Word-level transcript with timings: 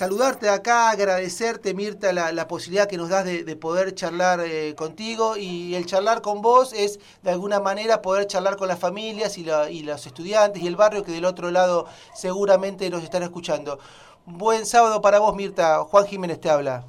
saludarte 0.00 0.48
acá, 0.48 0.88
agradecerte, 0.88 1.74
Mirta, 1.74 2.10
la, 2.14 2.48
posibilidad 2.48 2.88
que 2.88 2.96
nos 2.96 3.10
das 3.10 3.26
de, 3.26 3.56
poder 3.56 3.94
charlar 3.94 4.40
eh, 4.40 4.74
contigo 4.74 5.36
y 5.36 5.74
el 5.74 5.84
charlar 5.84 6.22
con 6.22 6.40
vos 6.40 6.72
es 6.72 6.98
de 7.22 7.30
alguna 7.30 7.60
manera 7.60 8.00
poder 8.00 8.26
charlar 8.26 8.56
con 8.56 8.68
las 8.68 8.78
familias 8.78 9.36
y, 9.36 9.46
y 9.70 9.82
los 9.82 10.06
estudiantes 10.06 10.62
y 10.62 10.66
el 10.66 10.74
barrio 10.74 11.04
que 11.04 11.12
del 11.12 11.26
otro 11.26 11.50
lado 11.50 11.84
seguramente 12.14 12.88
nos 12.88 13.02
están 13.02 13.24
escuchando. 13.24 13.78
Buen 14.24 14.64
sábado 14.64 15.02
para 15.02 15.18
vos, 15.18 15.36
Mirta. 15.36 15.84
Juan 15.84 16.06
Jiménez 16.06 16.40
te 16.40 16.48
habla. 16.48 16.84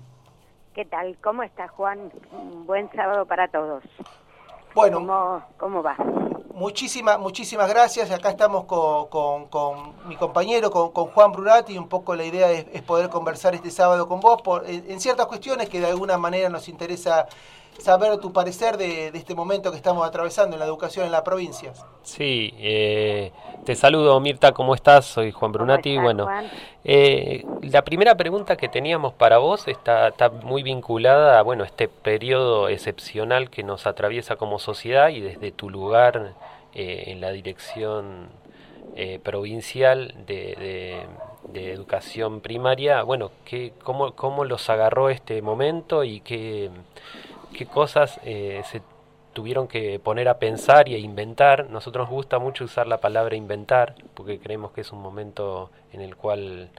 ¿Qué 0.74 0.86
tal? 0.86 1.18
¿Cómo 1.22 1.44
estás, 1.44 1.70
Juan? 1.72 2.14
Buen 2.66 2.90
sábado 2.96 3.26
para 3.26 3.50
todos. 3.50 3.84
Bueno. 4.74 5.00
¿Cómo, 5.00 5.44
cómo 5.58 5.84
va? 5.84 5.98
Muchísimas, 6.54 7.20
muchísimas 7.20 7.70
gracias. 7.70 8.12
Acá 8.12 8.30
estamos 8.30 8.66
con, 8.66 9.94
mi 10.08 10.16
compañero, 10.16 10.72
con, 10.72 11.08
Juan 11.08 11.32
Brurati. 11.32 11.78
Un 11.78 11.88
poco 11.88 12.16
la 12.16 12.26
idea 12.26 12.52
es, 12.52 12.82
poder 12.84 13.10
conversar 13.10 13.56
este 13.56 13.72
sábado 13.72 14.08
con 14.08 14.20
vos 14.20 14.42
por, 14.42 14.70
en, 14.70 15.00
ciertas 15.00 15.28
cuestiones 15.28 15.70
que 15.70 15.80
de 15.80 15.88
alguna 15.88 16.18
manera 16.18 16.50
nos 16.50 16.68
interesa 16.68 17.28
saber 17.80 18.18
tu 18.20 18.32
parecer 18.32 18.78
de, 18.78 19.08
este 19.08 19.36
momento 19.36 19.72
que 19.72 19.78
estamos 19.78 20.08
atravesando 20.08 20.56
en 20.56 20.60
la 20.60 20.66
educación 20.66 21.06
en 21.06 21.12
la 21.12 21.24
provincia. 21.24 21.74
Sí, 22.04 22.54
eh, 22.58 23.32
te 23.66 23.76
saludo 23.76 24.20
Mirta, 24.20 24.52
¿cómo 24.52 24.76
estás? 24.76 25.06
Soy 25.06 25.32
Juan 25.32 25.52
Brunati. 25.52 25.98
bueno, 25.98 26.28
eh, 26.84 27.46
la 27.62 27.84
primera 27.84 28.16
pregunta 28.16 28.56
que 28.56 28.68
teníamos 28.68 29.14
para 29.14 29.38
vos 29.38 29.68
está, 29.68 30.10
está, 30.10 30.30
muy 30.30 30.64
vinculada 30.64 31.40
a 31.40 31.42
bueno, 31.42 31.64
este 31.64 31.88
periodo 31.88 32.70
excepcional 32.70 33.50
que 33.50 33.64
nos 33.64 33.88
atraviesa 33.88 34.36
como 34.36 34.60
sociedad 34.60 35.10
y 35.10 35.22
desde 35.22 35.52
tu 35.52 35.70
lugar 35.70 36.34
eh, 36.74 37.06
en 37.08 37.22
la 37.22 37.32
dirección 37.32 38.30
provincial 39.24 40.14
de, 40.28 41.08
educación 41.54 42.42
primaria, 42.42 43.04
bueno, 43.04 43.32
¿qué, 43.46 43.72
cómo, 43.84 44.14
¿cómo 44.14 44.44
los 44.44 44.70
agarró 44.70 45.10
este 45.10 45.42
momento 45.42 46.04
y 46.04 46.20
qué 46.20 46.70
qué 47.52 47.66
cosas 47.66 48.20
eh, 48.24 48.62
se 48.66 48.82
tuvieron 49.34 49.68
que 49.68 50.00
poner 50.00 50.28
a 50.28 50.40
pensar 50.40 50.88
y 50.90 50.96
a 50.96 50.98
inventar. 50.98 51.70
Nosotros 51.70 52.08
nos 52.08 52.16
gusta 52.16 52.40
mucho 52.40 52.66
usar 52.66 52.88
la 52.88 53.00
palabra 53.00 53.36
inventar, 53.36 53.96
porque 54.14 54.40
creemos 54.40 54.72
que 54.72 54.82
es 54.82 54.92
un 54.92 55.02
momento 55.02 55.70
en 55.94 56.02
el 56.02 56.16
cual 56.16 56.70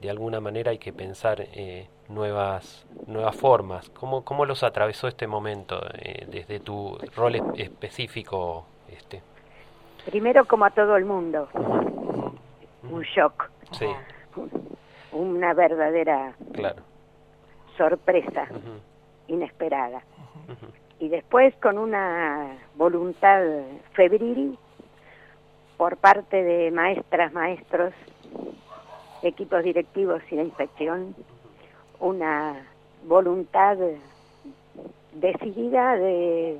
de 0.00 0.10
alguna 0.10 0.40
manera 0.40 0.70
hay 0.70 0.78
que 0.78 0.92
pensar 0.92 1.40
eh, 1.40 1.88
nuevas, 2.08 2.86
nuevas 3.06 3.34
formas. 3.34 3.90
¿Cómo, 3.90 4.24
¿Cómo 4.24 4.44
los 4.44 4.62
atravesó 4.62 5.08
este 5.08 5.26
momento 5.26 5.80
eh, 5.94 6.26
desde 6.30 6.60
tu 6.60 6.96
rol 7.16 7.34
específico? 7.56 8.66
este 8.88 9.22
Primero, 10.06 10.46
como 10.46 10.64
a 10.64 10.70
todo 10.70 10.96
el 10.96 11.04
mundo, 11.04 11.48
un 11.54 13.02
shock. 13.02 13.50
Sí. 13.72 13.86
Una 15.12 15.52
verdadera 15.52 16.34
claro. 16.52 16.82
sorpresa 17.76 18.48
inesperada. 19.28 20.02
Y 20.98 21.08
después 21.08 21.54
con 21.56 21.78
una 21.78 22.58
voluntad 22.74 23.40
febril 23.92 24.58
por 25.76 25.96
parte 25.96 26.42
de 26.42 26.70
maestras, 26.72 27.32
maestros, 27.32 27.94
equipos 29.22 29.62
directivos 29.62 30.22
y 30.30 30.34
la 30.34 30.42
inspección, 30.42 31.14
una 32.00 32.66
voluntad 33.06 33.76
decidida 35.12 35.96
de, 35.96 36.58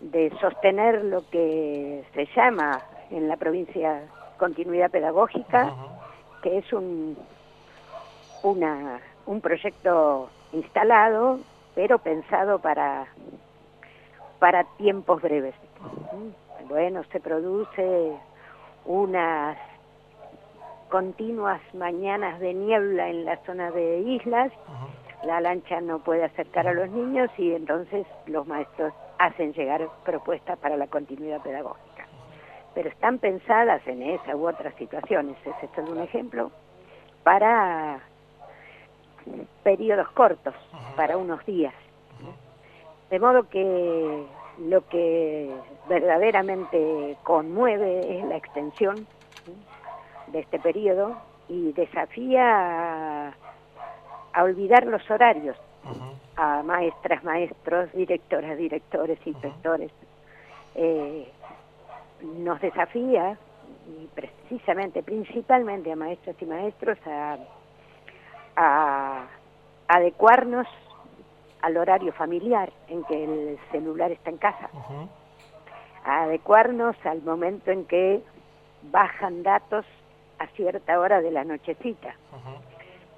de 0.00 0.32
sostener 0.40 1.04
lo 1.04 1.28
que 1.30 2.04
se 2.14 2.26
llama 2.34 2.80
en 3.10 3.28
la 3.28 3.36
provincia 3.36 4.02
continuidad 4.38 4.90
pedagógica, 4.90 5.74
que 6.42 6.58
es 6.58 6.72
un, 6.72 7.16
una, 8.42 9.00
un 9.26 9.40
proyecto 9.40 10.30
instalado 10.52 11.40
pero 11.74 11.98
pensado 11.98 12.58
para, 12.58 13.06
para 14.38 14.64
tiempos 14.76 15.22
breves. 15.22 15.54
Bueno, 16.68 17.02
se 17.12 17.20
produce 17.20 18.12
unas 18.84 19.56
continuas 20.88 21.60
mañanas 21.74 22.40
de 22.40 22.52
niebla 22.52 23.08
en 23.08 23.24
la 23.24 23.36
zona 23.44 23.70
de 23.70 24.00
islas, 24.00 24.52
la 25.24 25.40
lancha 25.40 25.80
no 25.80 26.00
puede 26.00 26.24
acercar 26.24 26.66
a 26.66 26.74
los 26.74 26.90
niños 26.90 27.30
y 27.38 27.54
entonces 27.54 28.06
los 28.26 28.46
maestros 28.46 28.92
hacen 29.18 29.52
llegar 29.52 29.86
propuestas 30.04 30.58
para 30.58 30.76
la 30.76 30.86
continuidad 30.86 31.42
pedagógica. 31.42 32.06
Pero 32.74 32.88
están 32.88 33.18
pensadas 33.18 33.86
en 33.86 34.02
esa 34.02 34.34
u 34.34 34.48
otras 34.48 34.74
situaciones, 34.74 35.36
ese 35.44 35.68
es 35.80 35.88
un 35.88 35.98
ejemplo, 35.98 36.50
para 37.22 38.00
periodos 39.62 40.08
cortos, 40.10 40.54
para 40.96 41.16
unos 41.16 41.44
días. 41.46 41.74
De 43.10 43.18
modo 43.18 43.48
que 43.48 44.24
lo 44.58 44.86
que 44.88 45.50
verdaderamente 45.88 47.16
conmueve 47.24 48.18
es 48.18 48.24
la 48.26 48.36
extensión 48.36 49.06
de 50.28 50.40
este 50.40 50.58
periodo 50.60 51.16
y 51.48 51.72
desafía 51.72 53.28
a, 53.28 54.42
olvidar 54.42 54.86
los 54.86 55.10
horarios 55.10 55.56
a 56.36 56.62
maestras, 56.62 57.24
maestros, 57.24 57.92
directoras, 57.92 58.56
directores, 58.56 59.18
inspectores. 59.26 59.90
Eh, 60.76 61.28
nos 62.38 62.60
desafía, 62.60 63.36
y 63.88 64.06
precisamente, 64.14 65.02
principalmente 65.02 65.90
a 65.90 65.96
maestras 65.96 66.36
y 66.40 66.46
maestros, 66.46 66.98
a 67.06 67.38
a 68.56 68.89
adecuarnos 69.90 70.68
al 71.62 71.76
horario 71.76 72.12
familiar 72.12 72.72
en 72.86 73.02
que 73.04 73.24
el 73.24 73.58
celular 73.72 74.12
está 74.12 74.30
en 74.30 74.38
casa, 74.38 74.70
adecuarnos 76.04 76.94
al 77.04 77.22
momento 77.22 77.72
en 77.72 77.84
que 77.86 78.22
bajan 78.92 79.42
datos 79.42 79.84
a 80.38 80.46
cierta 80.48 80.98
hora 81.00 81.20
de 81.20 81.32
la 81.32 81.42
nochecita, 81.42 82.14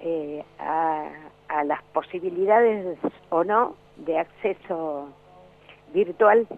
eh, 0.01 0.43
a, 0.59 1.09
a, 1.49 1.63
las 1.65 1.83
posibilidades 1.93 2.99
o 3.29 3.45
no 3.45 3.77
de 3.97 4.19
acceso 4.19 5.09
virtual 5.93 6.49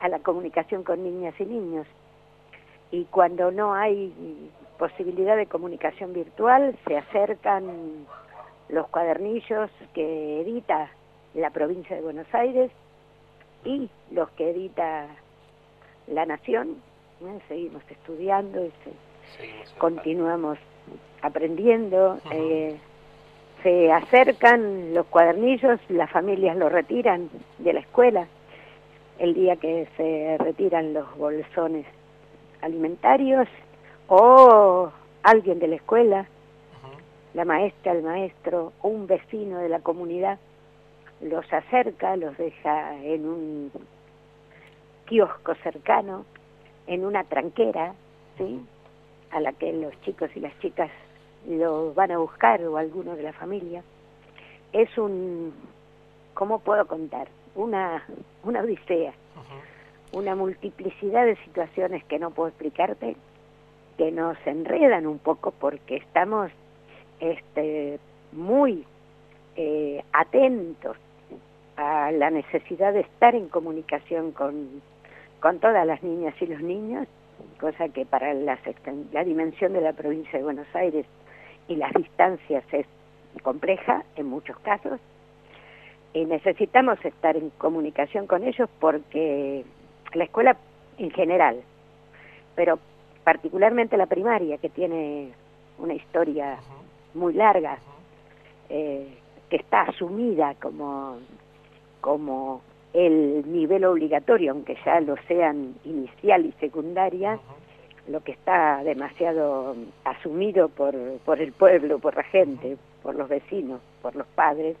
a 0.00 0.08
la 0.08 0.18
comunicación 0.20 0.82
con 0.82 1.04
niñas 1.04 1.34
y 1.38 1.44
niños. 1.44 1.86
Y 2.90 3.04
cuando 3.04 3.50
no 3.50 3.74
hay 3.74 4.50
posibilidad 4.78 5.36
de 5.36 5.46
comunicación 5.46 6.14
virtual, 6.14 6.74
se 6.86 6.96
acercan 6.96 8.06
los 8.68 8.88
cuadernillos 8.88 9.70
que 9.94 10.40
edita 10.40 10.90
la 11.34 11.50
provincia 11.50 11.96
de 11.96 12.02
Buenos 12.02 12.26
Aires 12.32 12.70
y 13.64 13.88
los 14.10 14.30
que 14.30 14.50
edita 14.50 15.06
la 16.06 16.26
Nación. 16.26 16.76
Seguimos 17.48 17.82
estudiando 17.90 18.64
y 18.64 18.72
continuamos 19.78 20.58
aprendiendo. 21.22 22.18
Eh, 22.30 22.76
se 23.62 23.90
acercan 23.92 24.94
los 24.94 25.06
cuadernillos, 25.06 25.80
las 25.88 26.10
familias 26.10 26.56
los 26.56 26.70
retiran 26.70 27.30
de 27.58 27.72
la 27.72 27.80
escuela 27.80 28.28
el 29.18 29.34
día 29.34 29.56
que 29.56 29.88
se 29.96 30.36
retiran 30.38 30.92
los 30.92 31.16
bolsones 31.16 31.86
alimentarios 32.60 33.48
o 34.08 34.90
alguien 35.22 35.58
de 35.58 35.68
la 35.68 35.76
escuela, 35.76 36.28
la 37.36 37.44
maestra, 37.44 37.92
el 37.92 38.02
maestro, 38.02 38.72
o 38.80 38.88
un 38.88 39.06
vecino 39.06 39.58
de 39.58 39.68
la 39.68 39.80
comunidad, 39.80 40.38
los 41.20 41.44
acerca, 41.52 42.16
los 42.16 42.34
deja 42.38 42.96
en 43.04 43.28
un 43.28 43.72
kiosco 45.04 45.54
cercano, 45.56 46.24
en 46.86 47.04
una 47.04 47.24
tranquera, 47.24 47.92
¿sí? 48.38 48.58
a 49.32 49.40
la 49.40 49.52
que 49.52 49.70
los 49.74 49.92
chicos 50.00 50.30
y 50.34 50.40
las 50.40 50.58
chicas 50.60 50.90
lo 51.46 51.92
van 51.92 52.10
a 52.10 52.16
buscar 52.16 52.64
o 52.64 52.78
alguno 52.78 53.14
de 53.16 53.24
la 53.24 53.34
familia. 53.34 53.82
Es 54.72 54.96
un, 54.96 55.52
¿cómo 56.32 56.60
puedo 56.60 56.86
contar? 56.86 57.28
Una, 57.54 58.02
una 58.44 58.62
odisea, 58.62 59.12
una 60.12 60.34
multiplicidad 60.34 61.26
de 61.26 61.36
situaciones 61.44 62.02
que 62.04 62.18
no 62.18 62.30
puedo 62.30 62.48
explicarte, 62.48 63.14
que 63.98 64.10
nos 64.10 64.38
enredan 64.46 65.06
un 65.06 65.18
poco 65.18 65.50
porque 65.50 65.96
estamos 65.96 66.50
este, 67.20 67.98
muy 68.32 68.84
eh, 69.56 70.02
atentos 70.12 70.96
a 71.76 72.10
la 72.12 72.30
necesidad 72.30 72.92
de 72.92 73.00
estar 73.00 73.34
en 73.34 73.48
comunicación 73.48 74.32
con, 74.32 74.82
con 75.40 75.58
todas 75.58 75.86
las 75.86 76.02
niñas 76.02 76.34
y 76.40 76.46
los 76.46 76.60
niños, 76.60 77.06
cosa 77.60 77.88
que 77.88 78.06
para 78.06 78.32
la, 78.34 78.58
la 79.12 79.24
dimensión 79.24 79.72
de 79.72 79.80
la 79.80 79.92
provincia 79.92 80.38
de 80.38 80.44
Buenos 80.44 80.66
Aires 80.74 81.06
y 81.68 81.76
las 81.76 81.92
distancias 81.92 82.64
es 82.72 82.86
compleja 83.42 84.02
en 84.16 84.26
muchos 84.26 84.58
casos, 84.60 84.98
y 86.14 86.24
necesitamos 86.24 87.02
estar 87.04 87.36
en 87.36 87.50
comunicación 87.50 88.26
con 88.26 88.44
ellos 88.44 88.70
porque 88.80 89.64
la 90.14 90.24
escuela 90.24 90.56
en 90.96 91.10
general, 91.10 91.60
pero 92.54 92.78
particularmente 93.22 93.98
la 93.98 94.06
primaria, 94.06 94.56
que 94.56 94.70
tiene 94.70 95.32
una 95.78 95.92
historia 95.92 96.56
muy 97.16 97.34
larga, 97.34 97.78
eh, 98.68 99.08
que 99.50 99.56
está 99.56 99.82
asumida 99.82 100.54
como, 100.60 101.18
como 102.00 102.60
el 102.92 103.44
nivel 103.52 103.84
obligatorio, 103.84 104.52
aunque 104.52 104.76
ya 104.84 105.00
lo 105.00 105.16
sean 105.28 105.74
inicial 105.84 106.46
y 106.46 106.52
secundaria, 106.52 107.38
lo 108.08 108.22
que 108.22 108.32
está 108.32 108.82
demasiado 108.84 109.76
asumido 110.04 110.68
por, 110.68 110.94
por 111.24 111.40
el 111.40 111.52
pueblo, 111.52 111.98
por 111.98 112.16
la 112.16 112.22
gente, 112.22 112.76
por 113.02 113.16
los 113.16 113.28
vecinos, 113.28 113.80
por 114.02 114.14
los 114.14 114.26
padres, 114.28 114.76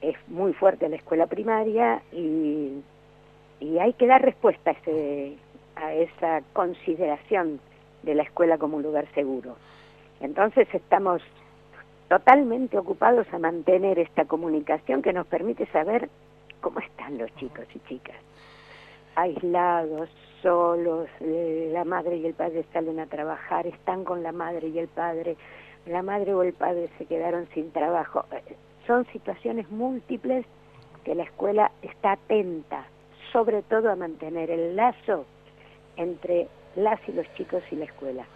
es 0.00 0.16
muy 0.28 0.52
fuerte 0.52 0.88
la 0.88 0.96
escuela 0.96 1.26
primaria 1.26 2.02
y, 2.12 2.82
y 3.60 3.78
hay 3.78 3.92
que 3.94 4.06
dar 4.06 4.22
respuesta 4.22 4.70
a, 4.70 4.74
ese, 4.74 5.36
a 5.74 5.94
esa 5.94 6.42
consideración 6.52 7.60
de 8.02 8.14
la 8.14 8.22
escuela 8.22 8.58
como 8.58 8.76
un 8.76 8.82
lugar 8.82 9.06
seguro. 9.14 9.56
Entonces 10.20 10.68
estamos 10.72 11.22
totalmente 12.08 12.78
ocupados 12.78 13.26
a 13.32 13.38
mantener 13.38 13.98
esta 13.98 14.24
comunicación 14.24 15.02
que 15.02 15.12
nos 15.12 15.26
permite 15.26 15.66
saber 15.66 16.08
cómo 16.60 16.80
están 16.80 17.18
los 17.18 17.34
chicos 17.36 17.66
y 17.74 17.80
chicas. 17.88 18.16
Aislados, 19.14 20.08
solos, 20.42 21.08
la 21.20 21.84
madre 21.84 22.16
y 22.16 22.26
el 22.26 22.34
padre 22.34 22.64
salen 22.72 23.00
a 23.00 23.06
trabajar, 23.06 23.66
están 23.66 24.04
con 24.04 24.22
la 24.22 24.32
madre 24.32 24.68
y 24.68 24.78
el 24.78 24.88
padre, 24.88 25.36
la 25.86 26.02
madre 26.02 26.34
o 26.34 26.42
el 26.42 26.52
padre 26.52 26.88
se 26.98 27.06
quedaron 27.06 27.48
sin 27.54 27.72
trabajo. 27.72 28.24
Son 28.86 29.06
situaciones 29.06 29.70
múltiples 29.70 30.44
que 31.04 31.14
la 31.14 31.24
escuela 31.24 31.72
está 31.82 32.12
atenta, 32.12 32.86
sobre 33.32 33.62
todo 33.62 33.90
a 33.90 33.96
mantener 33.96 34.50
el 34.50 34.76
lazo 34.76 35.24
entre 35.96 36.48
las 36.76 37.00
y 37.08 37.12
los 37.12 37.26
chicos 37.34 37.62
y 37.70 37.76
la 37.76 37.86
escuela. 37.86 38.26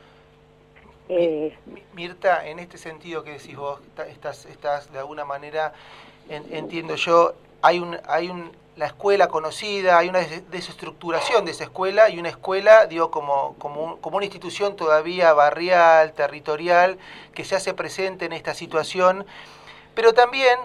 Eh, 1.12 1.56
Mirta, 1.92 2.46
en 2.46 2.60
este 2.60 2.78
sentido 2.78 3.24
que 3.24 3.32
decís 3.32 3.56
vos, 3.56 3.80
estás, 4.08 4.44
estás 4.44 4.92
de 4.92 5.00
alguna 5.00 5.24
manera, 5.24 5.72
entiendo 6.28 6.94
yo, 6.94 7.34
hay 7.62 7.80
un, 7.80 7.98
hay 8.06 8.28
un, 8.28 8.52
la 8.76 8.86
escuela 8.86 9.26
conocida, 9.26 9.98
hay 9.98 10.08
una 10.08 10.20
desestructuración 10.20 11.44
de 11.44 11.50
esa 11.50 11.64
escuela 11.64 12.10
y 12.10 12.20
una 12.20 12.28
escuela, 12.28 12.86
digo, 12.86 13.10
como, 13.10 13.56
como, 13.58 13.96
como 13.96 14.18
una 14.18 14.24
institución 14.24 14.76
todavía 14.76 15.32
barrial, 15.32 16.12
territorial, 16.12 16.96
que 17.34 17.44
se 17.44 17.56
hace 17.56 17.74
presente 17.74 18.26
en 18.26 18.32
esta 18.32 18.54
situación, 18.54 19.26
pero 19.96 20.14
también 20.14 20.60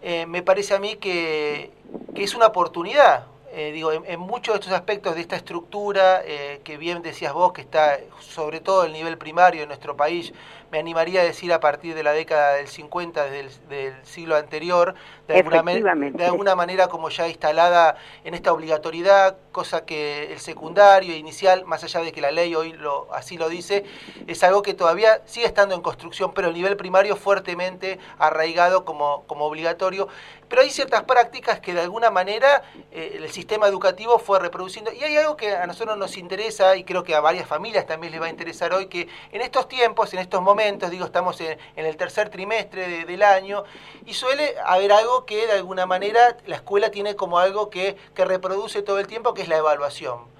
eh, 0.00 0.24
me 0.24 0.42
parece 0.42 0.72
a 0.72 0.78
mí 0.78 0.96
que, 0.96 1.72
que 2.14 2.24
es 2.24 2.34
una 2.34 2.46
oportunidad, 2.46 3.26
eh, 3.52 3.72
digo, 3.72 3.92
en, 3.92 4.20
muchos 4.20 4.54
de 4.54 4.60
estos 4.60 4.72
aspectos 4.72 5.16
de 5.16 5.22
esta 5.22 5.34
estructura, 5.34 6.22
eh, 6.24 6.60
que 6.62 6.76
bien 6.76 7.02
decías 7.02 7.32
vos, 7.32 7.52
que 7.52 7.60
está 7.60 7.98
sobre 8.20 8.60
todo 8.60 8.84
el 8.84 8.92
nivel 8.92 9.18
primario 9.18 9.62
en 9.62 9.68
nuestro 9.68 9.96
país, 9.96 10.32
me 10.70 10.78
animaría 10.78 11.22
a 11.22 11.24
decir 11.24 11.52
a 11.52 11.58
partir 11.58 11.96
de 11.96 12.04
la 12.04 12.12
década 12.12 12.54
del 12.54 12.68
50, 12.68 13.24
del, 13.24 13.50
del 13.68 13.94
siglo 14.04 14.36
anterior, 14.36 14.94
de 15.26 15.38
alguna, 15.38 15.62
de 15.62 16.24
alguna, 16.24 16.54
manera 16.54 16.86
como 16.86 17.08
ya 17.08 17.26
instalada 17.26 17.96
en 18.22 18.34
esta 18.34 18.52
obligatoriedad, 18.52 19.36
cosa 19.52 19.84
que 19.84 20.32
el 20.32 20.40
secundario 20.40 21.16
inicial, 21.16 21.64
más 21.64 21.82
allá 21.84 22.00
de 22.00 22.12
que 22.12 22.20
la 22.20 22.30
ley 22.30 22.54
hoy 22.54 22.72
lo, 22.72 23.12
así 23.12 23.36
lo 23.36 23.48
dice, 23.48 23.84
es 24.26 24.42
algo 24.42 24.62
que 24.62 24.74
todavía 24.74 25.22
sigue 25.26 25.46
estando 25.46 25.74
en 25.74 25.80
construcción, 25.80 26.32
pero 26.32 26.48
el 26.48 26.54
nivel 26.54 26.76
primario 26.76 27.16
fuertemente 27.16 27.98
arraigado 28.18 28.84
como, 28.84 29.24
como 29.26 29.44
obligatorio. 29.44 30.08
Pero 30.50 30.62
hay 30.62 30.70
ciertas 30.70 31.04
prácticas 31.04 31.60
que 31.60 31.74
de 31.74 31.80
alguna 31.80 32.10
manera 32.10 32.62
eh, 32.90 33.18
el 33.22 33.30
sistema 33.30 33.68
educativo 33.68 34.18
fue 34.18 34.40
reproduciendo. 34.40 34.92
Y 34.92 35.04
hay 35.04 35.16
algo 35.16 35.36
que 35.36 35.54
a 35.54 35.64
nosotros 35.66 35.96
nos 35.96 36.16
interesa, 36.16 36.76
y 36.76 36.82
creo 36.82 37.04
que 37.04 37.14
a 37.14 37.20
varias 37.20 37.46
familias 37.46 37.86
también 37.86 38.12
les 38.12 38.20
va 38.20 38.26
a 38.26 38.30
interesar 38.30 38.72
hoy, 38.74 38.86
que 38.86 39.06
en 39.30 39.42
estos 39.42 39.68
tiempos, 39.68 40.12
en 40.12 40.18
estos 40.18 40.42
momentos, 40.42 40.90
digo, 40.90 41.04
estamos 41.04 41.40
en, 41.40 41.56
el 41.76 41.96
tercer 41.96 42.30
trimestre 42.30 43.04
del 43.04 43.22
año, 43.22 43.62
y 44.04 44.14
suele 44.14 44.56
haber 44.64 44.90
algo 44.92 45.24
que 45.24 45.46
de 45.46 45.52
alguna 45.52 45.86
manera 45.86 46.36
la 46.46 46.56
escuela 46.56 46.90
tiene 46.90 47.14
como 47.14 47.38
algo 47.38 47.70
que, 47.70 47.96
que 48.14 48.24
reproduce 48.24 48.82
todo 48.82 48.98
el 48.98 49.06
tiempo, 49.06 49.34
que 49.34 49.39
es 49.42 49.48
la 49.48 49.56
evaluación. 49.56 50.30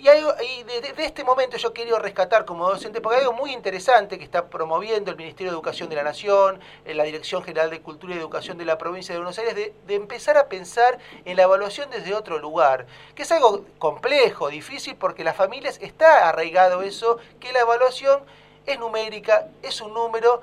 Y, 0.00 0.08
hay, 0.08 0.22
de, 0.62 1.04
este 1.04 1.24
momento 1.24 1.58
yo 1.58 1.74
quería 1.74 1.98
rescatar 1.98 2.46
como 2.46 2.66
docente, 2.66 3.02
porque 3.02 3.18
hay 3.18 3.22
algo 3.24 3.34
muy 3.34 3.52
interesante 3.52 4.16
que 4.16 4.24
está 4.24 4.48
promoviendo 4.48 5.10
el 5.10 5.16
Ministerio 5.18 5.52
de 5.52 5.56
Educación 5.56 5.90
de 5.90 5.96
la 5.96 6.02
Nación, 6.02 6.58
en 6.86 6.96
la 6.96 7.04
Dirección 7.04 7.42
General 7.42 7.68
de 7.68 7.82
Cultura 7.82 8.14
y 8.14 8.18
Educación 8.18 8.56
de 8.56 8.64
la 8.64 8.78
provincia 8.78 9.12
de 9.14 9.18
Buenos 9.18 9.38
Aires, 9.38 9.54
de, 9.54 9.74
de, 9.86 9.94
empezar 9.94 10.38
a 10.38 10.48
pensar 10.48 10.98
en 11.26 11.36
la 11.36 11.42
evaluación 11.42 11.90
desde 11.90 12.14
otro 12.14 12.38
lugar, 12.38 12.86
que 13.14 13.24
es 13.24 13.32
algo 13.32 13.66
complejo, 13.78 14.48
difícil, 14.48 14.96
porque 14.96 15.22
las 15.22 15.36
familias 15.36 15.78
está 15.82 16.30
arraigado 16.30 16.80
eso, 16.80 17.18
que 17.38 17.52
la 17.52 17.60
evaluación 17.60 18.22
es 18.64 18.78
numérica, 18.78 19.48
es 19.62 19.82
un 19.82 19.92
número, 19.92 20.40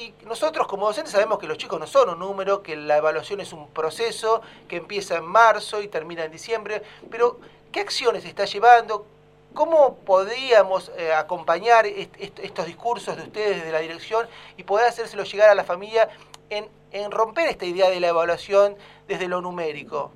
y 0.00 0.14
nosotros 0.26 0.66
como 0.66 0.86
docentes 0.86 1.12
sabemos 1.12 1.38
que 1.38 1.46
los 1.46 1.58
chicos 1.58 1.78
no 1.78 1.86
son 1.86 2.08
un 2.08 2.18
número, 2.18 2.62
que 2.62 2.74
la 2.74 2.96
evaluación 2.96 3.40
es 3.40 3.52
un 3.52 3.68
proceso 3.68 4.40
que 4.66 4.76
empieza 4.76 5.18
en 5.18 5.24
marzo 5.24 5.82
y 5.82 5.88
termina 5.88 6.24
en 6.24 6.32
diciembre, 6.32 6.82
pero 7.10 7.38
¿Qué 7.72 7.78
acciones 7.78 8.24
está 8.24 8.46
llevando? 8.46 9.06
¿Cómo 9.54 9.96
podríamos 10.04 10.92
eh, 10.98 11.12
acompañar 11.12 11.86
estos 11.86 12.66
discursos 12.66 13.16
de 13.16 13.22
ustedes 13.22 13.58
desde 13.58 13.70
la 13.72 13.78
dirección 13.78 14.26
y 14.56 14.64
poder 14.64 14.88
hacérselo 14.88 15.22
llegar 15.22 15.50
a 15.50 15.54
la 15.54 15.62
familia 15.62 16.08
en, 16.48 16.66
romper 17.12 17.48
esta 17.48 17.64
idea 17.64 17.88
de 17.88 18.00
la 18.00 18.08
evaluación 18.08 18.74
desde 19.06 19.28
lo 19.28 19.40
numérico? 19.40 20.12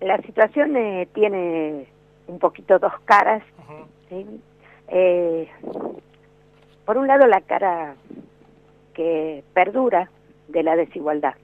la 0.00 0.18
situación 0.18 0.76
eh, 0.76 1.08
tiene 1.14 1.86
un 2.26 2.38
poquito 2.38 2.78
dos 2.78 2.92
caras. 3.04 3.42
Eh, 4.90 5.48
por 6.88 6.96
un 6.96 7.06
lado, 7.06 7.26
la 7.26 7.42
cara 7.42 7.96
que 8.94 9.44
perdura 9.52 10.08
de 10.48 10.62
la 10.62 10.74
desigualdad. 10.74 11.34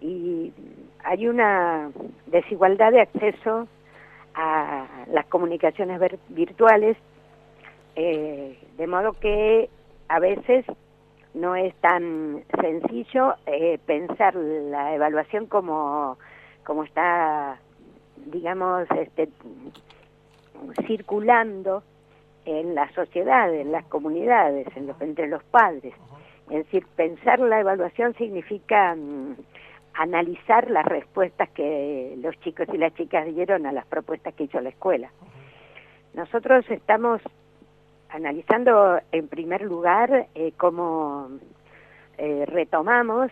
y 0.00 0.50
hay 1.04 1.28
una 1.28 1.90
desigualdad 2.24 2.90
de 2.90 3.02
acceso 3.02 3.68
a 4.34 4.86
las 5.12 5.26
comunicaciones 5.26 6.00
virtuales, 6.30 6.96
eh, 7.96 8.58
de 8.78 8.86
modo 8.86 9.12
que 9.12 9.68
a 10.08 10.20
veces 10.20 10.64
no 11.34 11.54
es 11.54 11.74
tan 11.82 12.44
sencillo 12.58 13.34
eh, 13.44 13.78
pensar 13.84 14.36
la 14.36 14.94
evaluación 14.94 15.44
como, 15.44 16.16
como 16.64 16.82
está, 16.82 17.58
digamos, 18.24 18.88
este, 18.92 19.28
circulando 20.86 21.82
en 22.48 22.74
la 22.74 22.90
sociedad, 22.92 23.52
en 23.52 23.72
las 23.72 23.84
comunidades, 23.86 24.66
en 24.74 24.86
los, 24.86 25.00
entre 25.02 25.28
los 25.28 25.42
padres. 25.44 25.94
Es 26.50 26.64
decir, 26.64 26.86
pensar 26.96 27.38
la 27.40 27.60
evaluación 27.60 28.14
significa 28.14 28.94
mm, 28.94 29.36
analizar 29.92 30.70
las 30.70 30.86
respuestas 30.86 31.50
que 31.50 32.16
los 32.22 32.38
chicos 32.40 32.66
y 32.72 32.78
las 32.78 32.94
chicas 32.94 33.26
dieron 33.26 33.66
a 33.66 33.72
las 33.72 33.84
propuestas 33.86 34.34
que 34.34 34.44
hizo 34.44 34.60
la 34.60 34.70
escuela. 34.70 35.10
Nosotros 36.14 36.64
estamos 36.70 37.20
analizando 38.08 38.98
en 39.12 39.28
primer 39.28 39.60
lugar 39.60 40.28
eh, 40.34 40.52
cómo 40.56 41.28
eh, 42.16 42.44
retomamos 42.46 43.30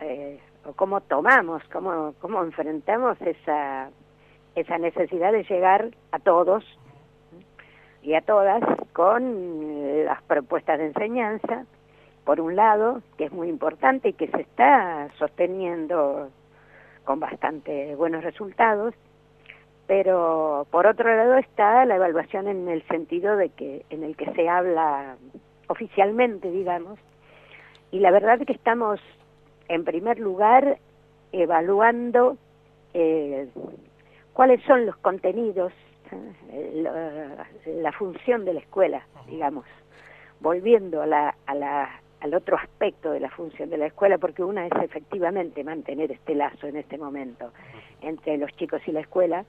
eh, 0.00 0.38
o 0.66 0.74
cómo 0.74 1.00
tomamos, 1.00 1.62
cómo, 1.72 2.14
cómo 2.20 2.42
enfrentamos 2.42 3.18
esa, 3.22 3.88
esa 4.54 4.76
necesidad 4.76 5.32
de 5.32 5.44
llegar 5.44 5.88
a 6.12 6.18
todos 6.18 6.64
y 8.06 8.14
a 8.14 8.20
todas 8.20 8.62
con 8.92 10.04
las 10.04 10.22
propuestas 10.22 10.78
de 10.78 10.86
enseñanza, 10.86 11.66
por 12.24 12.40
un 12.40 12.54
lado, 12.54 13.02
que 13.18 13.24
es 13.24 13.32
muy 13.32 13.48
importante 13.48 14.10
y 14.10 14.12
que 14.12 14.28
se 14.28 14.42
está 14.42 15.08
sosteniendo 15.18 16.30
con 17.04 17.18
bastante 17.18 17.96
buenos 17.96 18.22
resultados, 18.22 18.94
pero 19.88 20.68
por 20.70 20.86
otro 20.86 21.14
lado 21.16 21.36
está 21.36 21.84
la 21.84 21.96
evaluación 21.96 22.46
en 22.46 22.68
el 22.68 22.86
sentido 22.86 23.36
de 23.36 23.48
que 23.48 23.84
en 23.90 24.04
el 24.04 24.16
que 24.16 24.32
se 24.34 24.48
habla 24.48 25.16
oficialmente, 25.66 26.52
digamos, 26.52 27.00
y 27.90 27.98
la 27.98 28.12
verdad 28.12 28.40
es 28.40 28.46
que 28.46 28.52
estamos 28.52 29.00
en 29.68 29.84
primer 29.84 30.20
lugar 30.20 30.78
evaluando 31.32 32.36
eh, 32.94 33.48
cuáles 34.32 34.62
son 34.62 34.86
los 34.86 34.96
contenidos, 34.98 35.72
eh, 36.50 37.36
la, 37.66 37.92
función 37.92 38.44
de 38.44 38.54
la 38.54 38.60
escuela, 38.60 39.06
digamos, 39.26 39.66
volviendo 40.40 41.02
a 41.02 41.06
la, 41.06 41.34
a 41.46 41.54
la 41.54 42.00
al 42.20 42.34
otro 42.34 42.56
aspecto 42.56 43.12
de 43.12 43.20
la 43.20 43.30
función 43.30 43.68
de 43.70 43.76
la 43.76 43.86
escuela, 43.86 44.18
porque 44.18 44.42
una 44.42 44.66
es 44.66 44.72
efectivamente 44.82 45.62
mantener 45.62 46.10
este 46.12 46.34
lazo 46.34 46.66
en 46.66 46.76
este 46.76 46.96
momento 46.96 47.52
entre 48.00 48.38
los 48.38 48.50
chicos 48.56 48.80
y 48.86 48.92
la 48.92 49.00
escuela, 49.00 49.44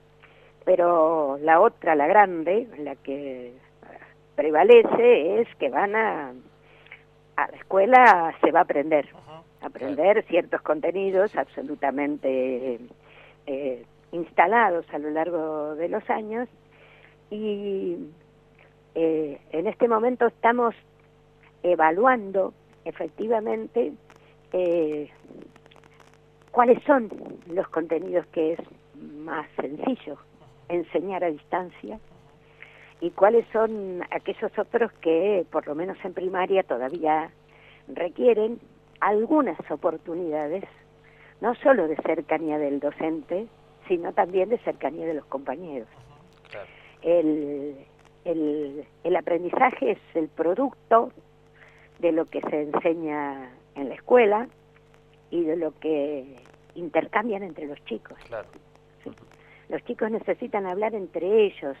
pero 0.64 1.38
la 1.38 1.60
otra, 1.60 1.94
la 1.94 2.06
grande, 2.06 2.68
la 2.78 2.94
que 2.96 3.54
prevalece 4.36 5.40
es 5.40 5.48
que 5.56 5.70
van 5.70 5.96
a, 5.96 6.32
a 7.36 7.50
la 7.50 7.56
escuela 7.56 8.34
se 8.42 8.52
va 8.52 8.60
a 8.60 8.62
aprender, 8.62 9.08
aprender 9.60 10.24
ciertos 10.26 10.60
contenidos 10.62 11.34
absolutamente 11.36 12.78
eh, 13.46 13.84
instalados 14.12 14.86
a 14.92 14.98
lo 14.98 15.10
largo 15.10 15.74
de 15.74 15.88
los 15.88 16.08
años 16.10 16.48
y 17.30 17.96
eh, 18.94 19.40
en 19.50 19.66
este 19.66 19.88
momento 19.88 20.26
estamos 20.26 20.74
evaluando 21.62 22.54
efectivamente 22.84 23.92
eh, 24.52 25.10
cuáles 26.50 26.82
son 26.84 27.10
los 27.48 27.68
contenidos 27.68 28.26
que 28.28 28.54
es 28.54 28.60
más 28.94 29.46
sencillo 29.56 30.16
enseñar 30.68 31.24
a 31.24 31.30
distancia 31.30 31.98
y 33.00 33.10
cuáles 33.10 33.46
son 33.52 34.02
aquellos 34.10 34.50
otros 34.58 34.92
que, 35.00 35.46
por 35.50 35.66
lo 35.66 35.74
menos 35.74 35.96
en 36.04 36.14
primaria, 36.14 36.62
todavía 36.62 37.30
requieren 37.86 38.58
algunas 39.00 39.58
oportunidades, 39.70 40.64
no 41.40 41.54
solo 41.56 41.86
de 41.86 41.96
cercanía 41.96 42.58
del 42.58 42.80
docente, 42.80 43.46
sino 43.88 44.12
también 44.12 44.48
de 44.48 44.58
cercanía 44.58 45.06
de 45.06 45.14
los 45.14 45.24
compañeros. 45.26 45.88
El, 47.02 47.76
el, 48.24 48.84
el 49.04 49.16
aprendizaje 49.16 49.92
es 49.92 49.98
el 50.14 50.28
producto 50.28 51.12
de 51.98 52.12
lo 52.12 52.26
que 52.26 52.40
se 52.42 52.62
enseña 52.62 53.50
en 53.74 53.88
la 53.88 53.94
escuela 53.94 54.48
y 55.30 55.42
de 55.44 55.56
lo 55.56 55.78
que 55.78 56.36
intercambian 56.74 57.42
entre 57.42 57.66
los 57.66 57.82
chicos. 57.84 58.18
Los 59.68 59.84
chicos 59.84 60.10
necesitan 60.10 60.66
hablar 60.66 60.94
entre 60.94 61.46
ellos 61.46 61.76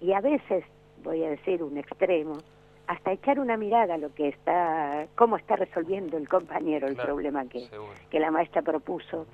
y 0.00 0.12
a 0.12 0.20
veces, 0.20 0.64
voy 1.02 1.22
a 1.24 1.30
decir 1.30 1.62
un 1.62 1.78
extremo, 1.78 2.38
hasta 2.86 3.12
echar 3.12 3.40
una 3.40 3.56
mirada 3.56 3.94
a 3.94 3.98
lo 3.98 4.12
que 4.14 4.28
está, 4.28 5.06
cómo 5.14 5.36
está 5.36 5.56
resolviendo 5.56 6.16
el 6.16 6.28
compañero 6.28 6.86
el 6.86 6.96
problema 6.96 7.46
que, 7.46 7.66
que 8.10 8.20
la 8.20 8.30
maestra 8.30 8.62
propuso, 8.62 9.26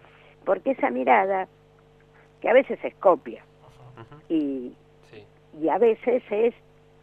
porque 0.45 0.73
esa 0.73 0.91
mirada, 0.91 1.49
que 2.41 2.49
a 2.49 2.53
veces 2.53 2.79
es 2.83 2.95
copia, 2.97 3.45
y, 4.29 4.73
y 5.61 5.69
a 5.69 5.79
veces 5.79 6.23
es, 6.31 6.55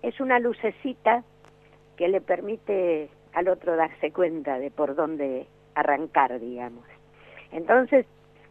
es 0.01 0.19
una 0.19 0.39
lucecita 0.39 1.23
que 1.95 2.07
le 2.07 2.21
permite 2.21 3.09
al 3.33 3.49
otro 3.49 3.75
darse 3.75 4.11
cuenta 4.11 4.57
de 4.59 4.71
por 4.71 4.95
dónde 4.95 5.47
arrancar, 5.75 6.39
digamos. 6.39 6.85
Entonces, 7.51 8.05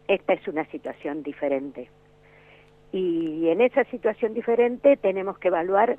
esta 0.09 0.35
es 0.35 0.47
una 0.47 0.65
situación 0.67 1.23
diferente. 1.23 1.91
Y 2.93 3.49
en 3.49 3.61
esa 3.61 3.85
situación 3.85 4.33
diferente 4.35 4.97
tenemos 4.97 5.39
que 5.39 5.49
evaluar 5.49 5.99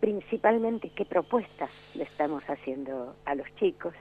principalmente 0.00 0.90
qué 0.94 1.04
propuestas 1.04 1.70
le 1.94 2.04
estamos 2.04 2.44
haciendo 2.44 3.16
a 3.24 3.34
los 3.34 3.52
chicos, 3.56 3.94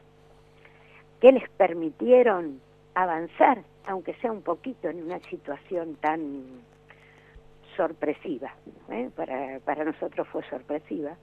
qué 1.19 1.31
les 1.31 1.49
permitieron 1.51 2.59
avanzar, 2.95 3.63
aunque 3.85 4.13
sea 4.15 4.31
un 4.31 4.41
poquito 4.41 4.89
en 4.89 5.03
una 5.03 5.19
situación 5.19 5.95
tan 5.95 6.43
sorpresiva. 7.75 8.53
¿eh? 8.89 9.09
Para, 9.15 9.59
para 9.59 9.83
nosotros 9.83 10.27
fue 10.27 10.43
sorpresiva. 10.49 11.15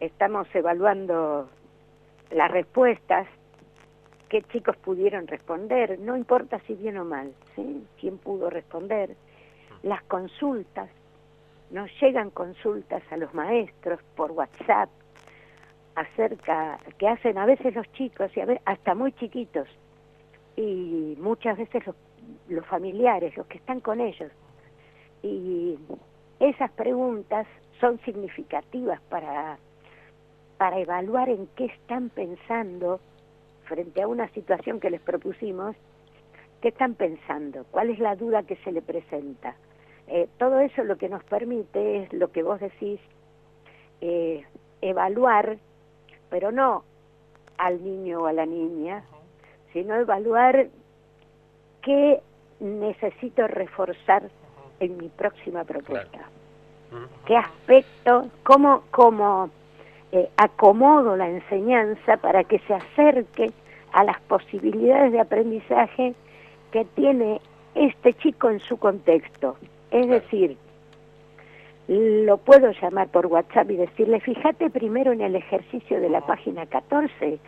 Estamos 0.00 0.46
evaluando 0.54 1.48
las 2.30 2.50
respuestas, 2.50 3.26
qué 4.28 4.42
chicos 4.42 4.76
pudieron 4.76 5.26
responder, 5.26 5.98
no 5.98 6.16
importa 6.16 6.60
si 6.66 6.74
bien 6.74 6.98
o 6.98 7.04
mal, 7.04 7.32
¿sí? 7.54 7.86
quién 7.98 8.18
pudo 8.18 8.50
responder, 8.50 9.16
las 9.82 10.02
consultas, 10.04 10.90
nos 11.70 11.90
llegan 12.00 12.30
consultas 12.30 13.02
a 13.10 13.16
los 13.16 13.32
maestros 13.34 14.00
por 14.16 14.32
WhatsApp 14.32 14.90
acerca 15.94 16.78
que 16.98 17.08
hacen 17.08 17.38
a 17.38 17.46
veces 17.46 17.74
los 17.74 17.90
chicos 17.92 18.30
y 18.36 18.40
hasta 18.64 18.94
muy 18.94 19.12
chiquitos 19.12 19.66
y 20.56 21.16
muchas 21.20 21.58
veces 21.58 21.86
los, 21.86 21.96
los 22.48 22.66
familiares, 22.66 23.36
los 23.36 23.46
que 23.46 23.58
están 23.58 23.80
con 23.80 24.00
ellos. 24.00 24.32
Y 25.22 25.78
esas 26.40 26.70
preguntas 26.72 27.46
son 27.80 28.00
significativas 28.00 29.00
para, 29.08 29.58
para 30.56 30.78
evaluar 30.78 31.28
en 31.28 31.46
qué 31.56 31.66
están 31.66 32.08
pensando 32.10 33.00
frente 33.64 34.02
a 34.02 34.08
una 34.08 34.28
situación 34.30 34.80
que 34.80 34.90
les 34.90 35.00
propusimos, 35.00 35.76
qué 36.60 36.68
están 36.68 36.94
pensando, 36.94 37.64
cuál 37.70 37.90
es 37.90 37.98
la 37.98 38.16
duda 38.16 38.44
que 38.44 38.56
se 38.56 38.72
le 38.72 38.80
presenta. 38.80 39.56
Eh, 40.08 40.28
todo 40.38 40.60
eso 40.60 40.84
lo 40.84 40.96
que 40.96 41.08
nos 41.08 41.22
permite 41.24 42.04
es 42.04 42.12
lo 42.12 42.30
que 42.30 42.42
vos 42.42 42.60
decís, 42.60 43.00
eh, 44.00 44.44
evaluar, 44.80 45.58
pero 46.30 46.52
no 46.52 46.84
al 47.58 47.82
niño 47.82 48.22
o 48.22 48.26
a 48.26 48.32
la 48.32 48.46
niña, 48.46 49.04
sino 49.76 49.94
evaluar 49.94 50.68
qué 51.82 52.22
necesito 52.60 53.46
reforzar 53.46 54.22
en 54.80 54.96
mi 54.96 55.10
próxima 55.10 55.64
propuesta. 55.64 56.20
¿Qué 57.26 57.36
aspecto, 57.36 58.30
cómo, 58.42 58.84
cómo 58.90 59.50
eh, 60.12 60.30
acomodo 60.38 61.14
la 61.14 61.28
enseñanza 61.28 62.16
para 62.16 62.44
que 62.44 62.58
se 62.60 62.72
acerque 62.72 63.52
a 63.92 64.02
las 64.02 64.18
posibilidades 64.22 65.12
de 65.12 65.20
aprendizaje 65.20 66.14
que 66.70 66.86
tiene 66.86 67.42
este 67.74 68.14
chico 68.14 68.48
en 68.48 68.60
su 68.60 68.78
contexto? 68.78 69.58
Es 69.90 70.08
decir, 70.08 70.56
lo 71.88 72.38
puedo 72.38 72.72
llamar 72.72 73.08
por 73.08 73.26
WhatsApp 73.26 73.70
y 73.72 73.76
decirle, 73.76 74.20
fíjate 74.20 74.70
primero 74.70 75.12
en 75.12 75.20
el 75.20 75.36
ejercicio 75.36 76.00
de 76.00 76.08
la 76.08 76.22
página 76.22 76.64
14, 76.64 77.38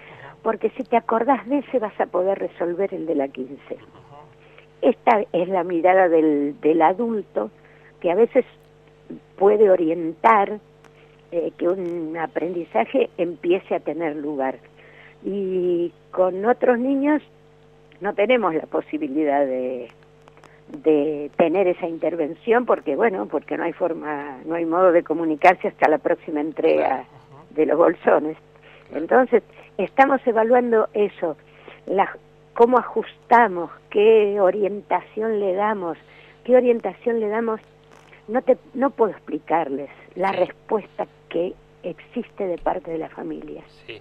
porque 0.42 0.70
si 0.70 0.84
te 0.84 0.96
acordás 0.96 1.46
de 1.48 1.58
ese 1.58 1.78
vas 1.78 1.98
a 2.00 2.06
poder 2.06 2.38
resolver 2.38 2.92
el 2.94 3.06
de 3.06 3.14
la 3.14 3.28
15. 3.28 3.56
Esta 4.82 5.24
es 5.32 5.48
la 5.48 5.64
mirada 5.64 6.08
del, 6.08 6.60
del 6.60 6.82
adulto 6.82 7.50
que 8.00 8.10
a 8.10 8.14
veces 8.14 8.44
puede 9.36 9.70
orientar 9.70 10.58
eh, 11.32 11.52
que 11.58 11.68
un 11.68 12.16
aprendizaje 12.16 13.10
empiece 13.18 13.74
a 13.74 13.80
tener 13.80 14.16
lugar. 14.16 14.58
Y 15.24 15.92
con 16.10 16.44
otros 16.44 16.78
niños 16.78 17.22
no 18.00 18.14
tenemos 18.14 18.54
la 18.54 18.66
posibilidad 18.66 19.44
de, 19.44 19.88
de 20.84 21.30
tener 21.36 21.66
esa 21.66 21.88
intervención 21.88 22.66
porque 22.66 22.94
bueno 22.94 23.26
porque 23.26 23.56
no 23.56 23.64
hay 23.64 23.72
forma 23.72 24.38
no 24.44 24.54
hay 24.54 24.64
modo 24.64 24.92
de 24.92 25.02
comunicarse 25.02 25.68
hasta 25.68 25.88
la 25.88 25.98
próxima 25.98 26.40
entrega 26.40 27.04
de 27.50 27.66
los 27.66 27.76
bolsones 27.76 28.36
entonces 28.94 29.42
estamos 29.78 30.20
evaluando 30.26 30.88
eso 30.92 31.36
la, 31.86 32.14
cómo 32.52 32.78
ajustamos 32.78 33.70
qué 33.90 34.38
orientación 34.40 35.40
le 35.40 35.54
damos 35.54 35.96
qué 36.48 36.56
orientación 36.56 37.20
le 37.20 37.28
damos. 37.28 37.60
No 38.26 38.40
te 38.40 38.56
no 38.72 38.88
puedo 38.88 39.12
explicarles 39.12 39.90
la 40.14 40.32
respuesta 40.32 41.06
que 41.28 41.52
existe 41.82 42.46
de 42.46 42.56
parte 42.56 42.90
de 42.90 42.96
la 42.96 43.10
familia. 43.10 43.62
Sí. 43.86 44.00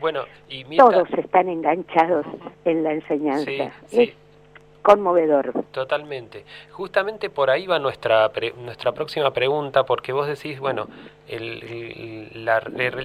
bueno 0.00 0.24
y 0.48 0.64
todos 0.78 1.06
están 1.12 1.50
enganchados 1.50 2.24
en 2.64 2.82
la 2.82 2.94
enseñanza. 2.94 3.72
Sí, 3.88 4.14
conmovedor. 4.82 5.52
Totalmente. 5.72 6.44
Justamente 6.70 7.30
por 7.30 7.50
ahí 7.50 7.66
va 7.66 7.78
nuestra, 7.78 8.30
nuestra 8.56 8.92
próxima 8.92 9.32
pregunta, 9.32 9.84
porque 9.84 10.12
vos 10.12 10.26
decís, 10.26 10.60
bueno, 10.60 10.88
el, 11.28 12.44
la, 12.44 12.62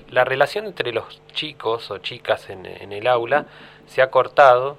la, 0.09 0.23
relación 0.25 0.65
entre 0.65 0.91
los 0.91 1.21
chicos 1.33 1.89
o 1.91 1.99
chicas 1.99 2.49
en, 2.49 2.65
en 2.65 2.91
el 2.91 3.07
aula 3.07 3.45
se 3.87 4.01
ha 4.01 4.09
cortado 4.11 4.77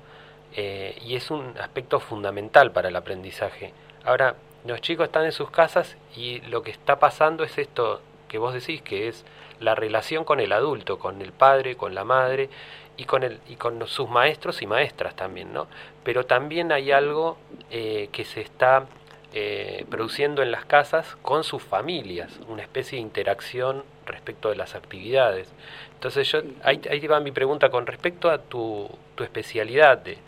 eh, 0.55 0.97
y 1.05 1.17
es 1.17 1.31
un 1.31 1.55
aspecto 1.61 2.01
fundamental 2.01 2.73
para 2.73 2.89
el 2.89 2.97
aprendizaje. 2.97 3.73
Ahora, 4.05 4.35
los 4.65 4.81
chicos 4.81 5.07
están 5.07 5.25
en 5.25 5.33
sus 5.33 5.51
casas 5.51 5.97
y 6.17 6.41
lo 6.43 6.63
que 6.63 6.71
está 6.71 6.99
pasando 6.99 7.45
es 7.45 7.59
esto 7.59 8.01
que 8.29 8.39
vos 8.39 8.55
decís, 8.55 8.83
que 8.83 9.09
es 9.09 9.25
la 9.61 9.75
relación 9.75 10.25
con 10.25 10.41
el 10.41 10.53
adulto, 10.53 10.99
con 10.99 11.21
el 11.23 11.33
padre, 11.33 11.77
con 11.77 11.95
la 11.95 12.05
madre, 12.05 12.51
y 12.99 13.05
con, 13.05 13.23
el, 13.23 13.41
y 13.49 13.55
con 13.55 13.87
sus 13.87 14.11
maestros 14.11 14.61
y 14.61 14.67
maestras 14.67 15.15
también, 15.15 15.53
¿no? 15.55 15.69
Pero 16.03 16.27
también 16.27 16.73
hay 16.73 16.91
algo 16.91 17.39
eh, 17.71 18.09
que 18.13 18.25
se 18.25 18.41
está 18.41 18.87
eh, 19.33 19.87
produciendo 19.89 20.43
en 20.43 20.51
las 20.51 20.65
casas 20.65 21.17
con 21.23 21.45
sus 21.45 21.63
familias, 21.63 22.39
una 22.49 22.63
especie 22.63 22.97
de 22.97 23.03
interacción 23.03 23.85
respecto 24.05 24.51
de 24.51 24.57
las 24.57 24.75
actividades. 24.75 25.49
Entonces 25.95 26.31
yo, 26.31 26.41
ahí, 26.65 26.81
ahí 26.91 27.07
va 27.07 27.21
mi 27.21 27.31
pregunta 27.31 27.71
con 27.71 27.87
respecto 27.87 28.31
a 28.31 28.39
tu, 28.39 28.91
tu 29.15 29.23
especialidad 29.23 29.99
de, 29.99 30.19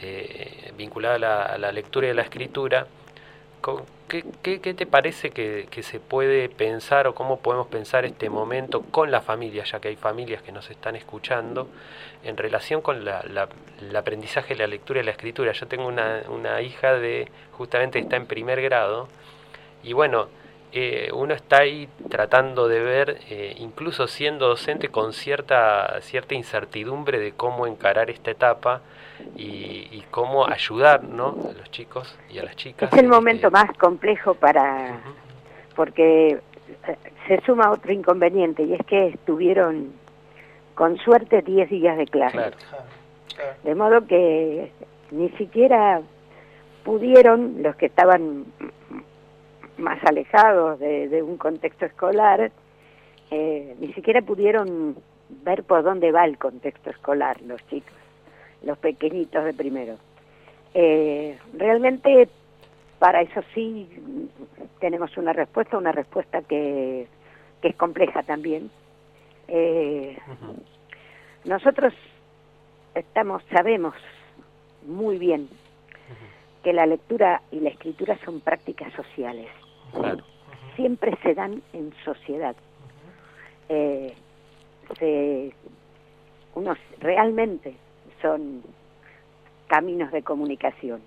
de 0.00 0.72
vinculada 0.76 1.16
a 1.16 1.18
la, 1.18 1.42
a 1.42 1.58
la 1.58 1.72
lectura 1.72 2.06
y 2.06 2.10
a 2.10 2.14
la 2.14 2.22
escritura, 2.22 2.86
¿Qué, 4.08 4.22
te 4.74 4.86
parece 4.86 5.30
que, 5.30 5.82
se 5.82 6.00
puede 6.00 6.48
pensar 6.48 7.06
o 7.06 7.14
cómo 7.14 7.40
podemos 7.40 7.66
pensar 7.66 8.06
este 8.06 8.30
momento 8.30 8.80
con 8.82 9.10
la 9.10 9.20
familia, 9.20 9.64
ya 9.64 9.80
que 9.80 9.88
hay 9.88 9.96
familias 9.96 10.42
que 10.42 10.50
nos 10.50 10.70
están 10.70 10.96
escuchando, 10.96 11.68
en 12.24 12.38
relación 12.38 12.80
con 12.80 13.06
el 13.06 13.96
aprendizaje 13.96 14.54
la 14.54 14.66
lectura 14.66 15.00
y 15.00 15.02
la 15.04 15.10
escritura? 15.10 15.52
Yo 15.52 15.66
tengo 15.66 15.86
una, 15.86 16.22
una 16.30 16.62
hija 16.62 16.94
de 16.94 17.28
justamente 17.52 17.98
está 17.98 18.16
en 18.16 18.26
primer 18.26 18.62
grado 18.62 19.08
y 19.82 19.92
bueno, 19.92 20.28
eh, 20.72 21.10
uno 21.12 21.34
está 21.34 21.58
ahí 21.58 21.88
tratando 22.10 22.68
de 22.68 22.80
ver, 22.80 23.20
eh, 23.30 23.54
incluso 23.58 24.06
siendo 24.06 24.48
docente, 24.48 24.88
con 24.88 25.12
cierta, 25.12 26.00
cierta 26.02 26.34
incertidumbre 26.34 27.18
de 27.18 27.32
cómo 27.32 27.66
encarar 27.66 28.10
esta 28.10 28.30
etapa 28.30 28.82
y, 29.36 30.02
cómo 30.10 30.48
ayudar 30.48 31.04
¿no? 31.04 31.36
a 31.48 31.52
los 31.52 31.70
chicos 31.70 32.18
y 32.30 32.38
a 32.38 32.44
las 32.44 32.56
chicas. 32.56 32.92
Es 32.92 32.98
el 32.98 33.08
momento 33.08 33.50
más 33.50 33.70
complejo 33.76 34.34
para, 34.34 35.00
porque 35.76 36.30
eh, 36.30 36.96
se 37.26 37.40
suma 37.42 37.70
otro 37.70 37.92
inconveniente 37.92 38.62
y 38.62 38.74
es 38.74 38.84
que 38.86 39.08
estuvieron 39.08 39.92
con 40.74 40.96
suerte 40.98 41.42
10 41.42 41.70
días 41.70 41.98
de 41.98 42.06
clase. 42.06 42.52
De 43.62 43.74
modo 43.74 44.06
que 44.06 44.72
ni 45.10 45.28
siquiera 45.30 46.00
pudieron, 46.84 47.62
los 47.62 47.76
que 47.76 47.86
estaban 47.86 48.46
más 49.76 50.02
alejados 50.04 50.78
de, 50.80 51.22
un 51.22 51.36
contexto 51.36 51.86
escolar, 51.86 52.50
eh, 53.30 53.76
ni 53.78 53.92
siquiera 53.92 54.22
pudieron 54.22 54.96
ver 55.28 55.64
por 55.64 55.82
dónde 55.82 56.12
va 56.12 56.24
el 56.24 56.38
contexto 56.38 56.90
escolar 56.90 57.40
los 57.42 57.64
chicos, 57.68 57.92
los 58.62 58.78
pequeñitos 58.78 59.44
de 59.44 59.54
primero. 59.54 59.96
Eh, 60.74 61.38
realmente 61.54 62.28
para 62.98 63.22
eso 63.22 63.40
sí 63.54 63.88
tenemos 64.80 65.16
una 65.16 65.32
respuesta, 65.32 65.78
una 65.78 65.92
respuesta 65.92 66.42
que, 66.42 67.06
que 67.62 67.68
es 67.68 67.76
compleja 67.76 68.22
también. 68.22 68.70
Eh, 69.46 70.16
nosotros 71.44 71.94
estamos, 72.94 73.42
sabemos 73.50 73.94
muy 74.86 75.18
bien 75.18 75.48
que 76.62 76.72
la 76.72 76.86
lectura 76.86 77.42
y 77.50 77.60
la 77.60 77.70
escritura 77.70 78.18
son 78.24 78.40
prácticas 78.40 78.92
sociales. 78.94 79.48
Siempre 80.76 81.16
se 81.22 81.34
dan 81.34 81.62
en 81.72 81.92
sociedad. 82.04 82.56
Eh, 83.68 84.14
se, 84.98 85.52
unos 86.54 86.78
realmente 87.00 87.74
son 88.20 88.62
caminos 89.66 90.10
de 90.12 90.22
comunicación. 90.22 91.00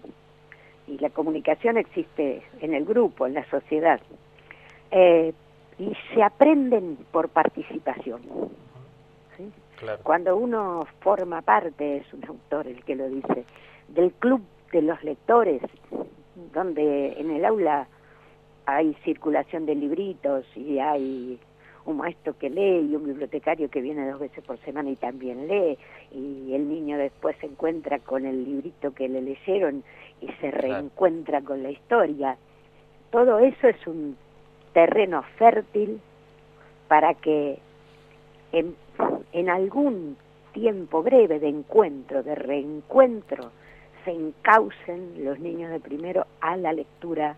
Y 0.87 0.97
la 0.97 1.09
comunicación 1.09 1.77
existe 1.77 2.43
en 2.59 2.73
el 2.73 2.85
grupo, 2.85 3.27
en 3.27 3.33
la 3.33 3.49
sociedad. 3.49 3.99
Eh, 4.91 5.33
y 5.79 5.93
se 6.13 6.21
aprenden 6.21 6.97
por 7.11 7.29
participación. 7.29 8.21
Cuando 10.03 10.37
uno 10.37 10.85
forma 10.99 11.41
parte, 11.41 11.97
es 11.97 12.13
un 12.13 12.23
autor 12.25 12.67
el 12.67 12.83
que 12.83 12.95
lo 12.95 13.09
dice, 13.09 13.45
del 13.87 14.11
club 14.11 14.41
de 14.71 14.83
los 14.83 15.03
lectores, 15.03 15.61
donde 16.53 17.13
en 17.19 17.31
el 17.31 17.43
aula 17.45 17.87
hay 18.67 18.93
circulación 19.03 19.65
de 19.65 19.73
libritos 19.73 20.45
y 20.55 20.77
hay 20.77 21.39
un 21.85 21.97
maestro 21.97 22.37
que 22.37 22.49
lee 22.49 22.89
y 22.91 22.95
un 22.95 23.05
bibliotecario 23.05 23.69
que 23.69 23.81
viene 23.81 24.09
dos 24.09 24.19
veces 24.19 24.43
por 24.43 24.57
semana 24.59 24.89
y 24.89 24.95
también 24.95 25.47
lee 25.47 25.77
y 26.11 26.53
el 26.53 26.69
niño 26.69 26.97
después 26.97 27.35
se 27.39 27.47
encuentra 27.47 27.99
con 27.99 28.25
el 28.25 28.43
librito 28.43 28.93
que 28.93 29.09
le 29.09 29.21
leyeron 29.21 29.83
y 30.21 30.27
se 30.39 30.51
reencuentra 30.51 31.41
con 31.41 31.63
la 31.63 31.71
historia. 31.71 32.37
Todo 33.09 33.39
eso 33.39 33.67
es 33.67 33.87
un 33.87 34.17
terreno 34.73 35.23
fértil 35.37 35.99
para 36.87 37.13
que 37.15 37.59
en, 38.51 38.75
en 39.33 39.49
algún 39.49 40.17
tiempo 40.53 41.01
breve 41.01 41.39
de 41.39 41.49
encuentro, 41.49 42.23
de 42.23 42.35
reencuentro, 42.35 43.51
se 44.03 44.11
encaucen 44.11 45.23
los 45.23 45.39
niños 45.39 45.71
de 45.71 45.79
primero 45.79 46.25
a 46.41 46.57
la 46.57 46.73
lectura 46.73 47.35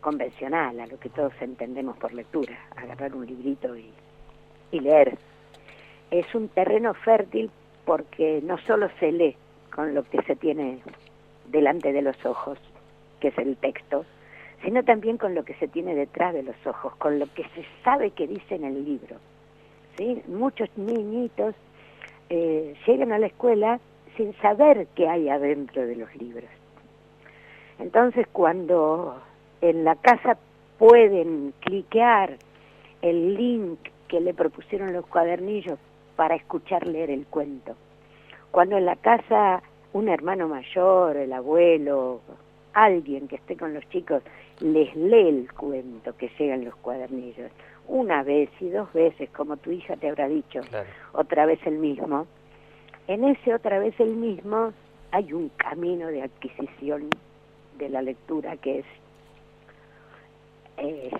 convencional, 0.00 0.78
a 0.80 0.86
lo 0.86 0.98
que 0.98 1.08
todos 1.08 1.32
entendemos 1.40 1.96
por 1.96 2.12
lectura, 2.12 2.58
agarrar 2.76 3.14
un 3.14 3.26
librito 3.26 3.76
y, 3.76 3.92
leer. 4.72 5.18
Es 6.10 6.34
un 6.34 6.48
terreno 6.48 6.94
fértil 6.94 7.50
porque 7.84 8.40
no 8.42 8.58
solo 8.58 8.88
se 9.00 9.12
lee 9.12 9.36
con 9.74 9.94
lo 9.94 10.04
que 10.04 10.22
se 10.22 10.36
tiene 10.36 10.80
delante 11.46 11.92
de 11.92 12.02
los 12.02 12.24
ojos, 12.24 12.58
que 13.20 13.28
es 13.28 13.38
el 13.38 13.56
texto, 13.56 14.04
sino 14.62 14.82
también 14.84 15.16
con 15.16 15.34
lo 15.34 15.44
que 15.44 15.54
se 15.54 15.68
tiene 15.68 15.94
detrás 15.94 16.34
de 16.34 16.42
los 16.42 16.56
ojos, 16.66 16.94
con 16.96 17.18
lo 17.18 17.26
que 17.34 17.44
se 17.54 17.64
sabe 17.82 18.10
que 18.10 18.26
dice 18.26 18.56
en 18.56 18.64
el 18.64 18.84
libro. 18.84 19.16
¿sí? 19.96 20.22
Muchos 20.26 20.68
niñitos 20.76 21.54
eh, 22.28 22.74
llegan 22.86 23.12
a 23.12 23.18
la 23.18 23.26
escuela 23.26 23.80
sin 24.16 24.34
saber 24.40 24.86
qué 24.94 25.08
hay 25.08 25.28
adentro 25.28 25.86
de 25.86 25.96
los 25.96 26.14
libros. 26.16 26.50
Entonces 27.78 28.26
cuando 28.32 29.22
en 29.60 29.84
la 29.84 29.96
casa 29.96 30.38
pueden 30.78 31.52
cliquear 31.60 32.36
el 33.02 33.34
link 33.34 33.78
que 34.08 34.20
le 34.20 34.34
propusieron 34.34 34.92
los 34.92 35.06
cuadernillos 35.06 35.78
para 36.16 36.34
escuchar 36.34 36.86
leer 36.86 37.10
el 37.10 37.26
cuento. 37.26 37.74
Cuando 38.50 38.76
en 38.76 38.86
la 38.86 38.96
casa 38.96 39.62
un 39.92 40.08
hermano 40.08 40.48
mayor, 40.48 41.16
el 41.16 41.32
abuelo, 41.32 42.20
alguien 42.72 43.28
que 43.28 43.36
esté 43.36 43.56
con 43.56 43.74
los 43.74 43.88
chicos, 43.90 44.22
les 44.60 44.94
lee 44.96 45.28
el 45.28 45.52
cuento 45.52 46.16
que 46.16 46.30
llega 46.38 46.54
en 46.54 46.64
los 46.64 46.74
cuadernillos, 46.76 47.50
una 47.86 48.22
vez 48.22 48.50
y 48.60 48.68
dos 48.68 48.92
veces, 48.92 49.30
como 49.30 49.56
tu 49.56 49.70
hija 49.70 49.96
te 49.96 50.08
habrá 50.08 50.28
dicho, 50.28 50.60
otra 51.12 51.46
vez 51.46 51.58
el 51.66 51.78
mismo, 51.78 52.26
en 53.06 53.24
ese 53.24 53.54
otra 53.54 53.78
vez 53.78 53.98
el 53.98 54.14
mismo 54.14 54.72
hay 55.10 55.32
un 55.32 55.48
camino 55.50 56.08
de 56.08 56.22
adquisición 56.22 57.08
de 57.78 57.88
la 57.88 58.02
lectura 58.02 58.56
que 58.56 58.80
es 58.80 58.86
eh, 60.80 61.10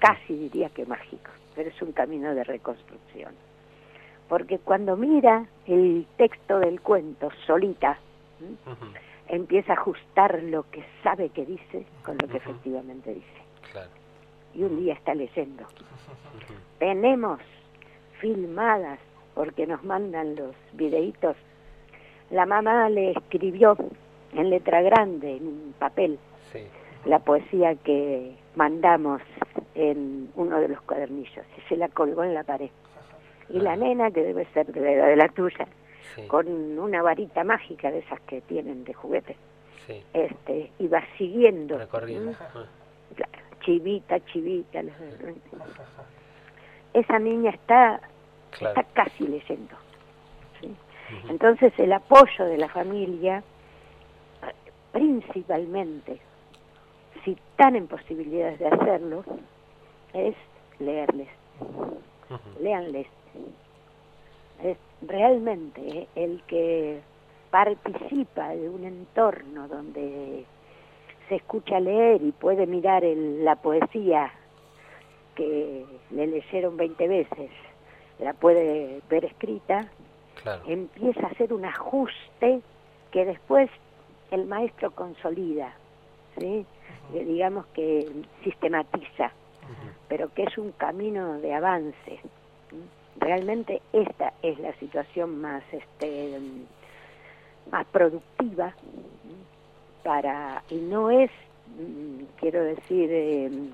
casi 0.00 0.34
diría 0.34 0.68
que 0.70 0.86
mágico, 0.86 1.30
pero 1.54 1.70
es 1.70 1.82
un 1.82 1.92
camino 1.92 2.34
de 2.34 2.44
reconstrucción. 2.44 3.34
Porque 4.28 4.58
cuando 4.58 4.96
mira 4.96 5.46
el 5.66 6.06
texto 6.16 6.58
del 6.58 6.80
cuento 6.80 7.30
solita, 7.46 7.98
empieza 9.28 9.72
a 9.72 9.76
ajustar 9.76 10.42
lo 10.42 10.68
que 10.70 10.84
sabe 11.02 11.30
que 11.30 11.46
dice 11.46 11.86
con 12.04 12.18
lo 12.18 12.28
que 12.28 12.36
efectivamente 12.36 13.14
dice. 13.14 13.88
Y 14.54 14.62
un 14.64 14.78
día 14.80 14.94
está 14.94 15.14
leyendo. 15.14 15.64
Tenemos 16.78 17.40
filmadas, 18.20 18.98
porque 19.34 19.66
nos 19.66 19.82
mandan 19.84 20.34
los 20.36 20.54
videitos, 20.72 21.36
la 22.30 22.44
mamá 22.44 22.88
le 22.90 23.12
escribió 23.12 23.76
en 24.34 24.50
letra 24.50 24.82
grande, 24.82 25.36
en 25.36 25.46
un 25.46 25.74
papel, 25.78 26.18
la 27.04 27.18
poesía 27.20 27.74
que 27.76 28.34
mandamos 28.54 29.22
en 29.74 30.30
uno 30.34 30.60
de 30.60 30.68
los 30.68 30.80
cuadernillos 30.82 31.44
y 31.56 31.60
se 31.68 31.76
la 31.76 31.88
colgó 31.88 32.24
en 32.24 32.34
la 32.34 32.44
pared. 32.44 32.70
Y 33.50 33.60
la 33.60 33.76
nena, 33.76 34.10
que 34.10 34.22
debe 34.22 34.46
ser 34.52 34.66
de 34.66 34.80
la, 34.80 35.06
de 35.06 35.16
la 35.16 35.28
tuya, 35.28 35.66
con 36.26 36.46
una 36.78 37.02
varita 37.02 37.44
mágica 37.44 37.90
de 37.90 38.00
esas 38.00 38.20
que 38.22 38.40
tienen 38.42 38.84
de 38.84 38.92
juguete, 38.92 39.36
este, 40.12 40.70
iba 40.78 41.02
siguiendo. 41.16 41.78
chivita, 43.60 44.20
chivita. 44.26 44.82
Esa 46.92 47.18
niña 47.18 47.50
está, 47.50 48.00
está 48.52 48.82
casi 48.94 49.26
leyendo. 49.26 49.76
Entonces 51.28 51.72
el 51.78 51.92
apoyo 51.92 52.44
de 52.44 52.58
la 52.58 52.68
familia, 52.68 53.42
principalmente, 54.92 56.20
si 57.24 57.32
están 57.32 57.76
en 57.76 57.86
posibilidades 57.86 58.58
de 58.58 58.68
hacerlo, 58.68 59.24
es 60.12 60.34
leerles. 60.78 61.28
Leanles. 62.60 63.06
Es 64.62 64.76
realmente 65.02 66.08
el 66.14 66.42
que 66.46 67.00
participa 67.50 68.48
de 68.50 68.68
un 68.68 68.84
entorno 68.84 69.68
donde 69.68 70.44
se 71.28 71.36
escucha 71.36 71.80
leer 71.80 72.22
y 72.22 72.32
puede 72.32 72.66
mirar 72.66 73.02
la 73.04 73.56
poesía 73.56 74.32
que 75.34 75.84
le 76.10 76.26
leyeron 76.26 76.76
20 76.76 77.08
veces, 77.08 77.50
la 78.18 78.32
puede 78.32 79.00
ver 79.08 79.24
escrita, 79.24 79.88
empieza 80.66 81.26
a 81.26 81.30
hacer 81.30 81.52
un 81.52 81.64
ajuste 81.64 82.60
que 83.12 83.24
después 83.24 83.70
el 84.30 84.46
maestro 84.46 84.90
consolida, 84.90 85.72
¿sí? 86.38 86.66
Digamos 87.12 87.66
que 87.68 88.06
sistematiza, 88.42 89.32
pero 90.08 90.32
que 90.34 90.44
es 90.44 90.58
un 90.58 90.72
camino 90.72 91.38
de 91.40 91.54
avance. 91.54 92.20
Realmente 93.18 93.82
esta 93.92 94.32
es 94.42 94.58
la 94.58 94.72
situación 94.74 95.40
más, 95.40 95.62
este, 95.72 96.38
más 97.70 97.86
productiva 97.86 98.74
para 100.04 100.62
y 100.70 100.76
no 100.76 101.10
es, 101.10 101.30
mm, 101.78 102.22
quiero 102.40 102.62
decir, 102.62 103.10
em, 103.12 103.70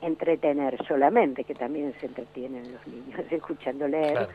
entretener 0.00 0.78
solamente, 0.86 1.42
que 1.44 1.54
también 1.54 1.92
se 2.00 2.06
entretienen 2.06 2.72
los 2.72 2.86
niños 2.86 3.20
escuchando 3.30 3.88
leer, 3.88 4.28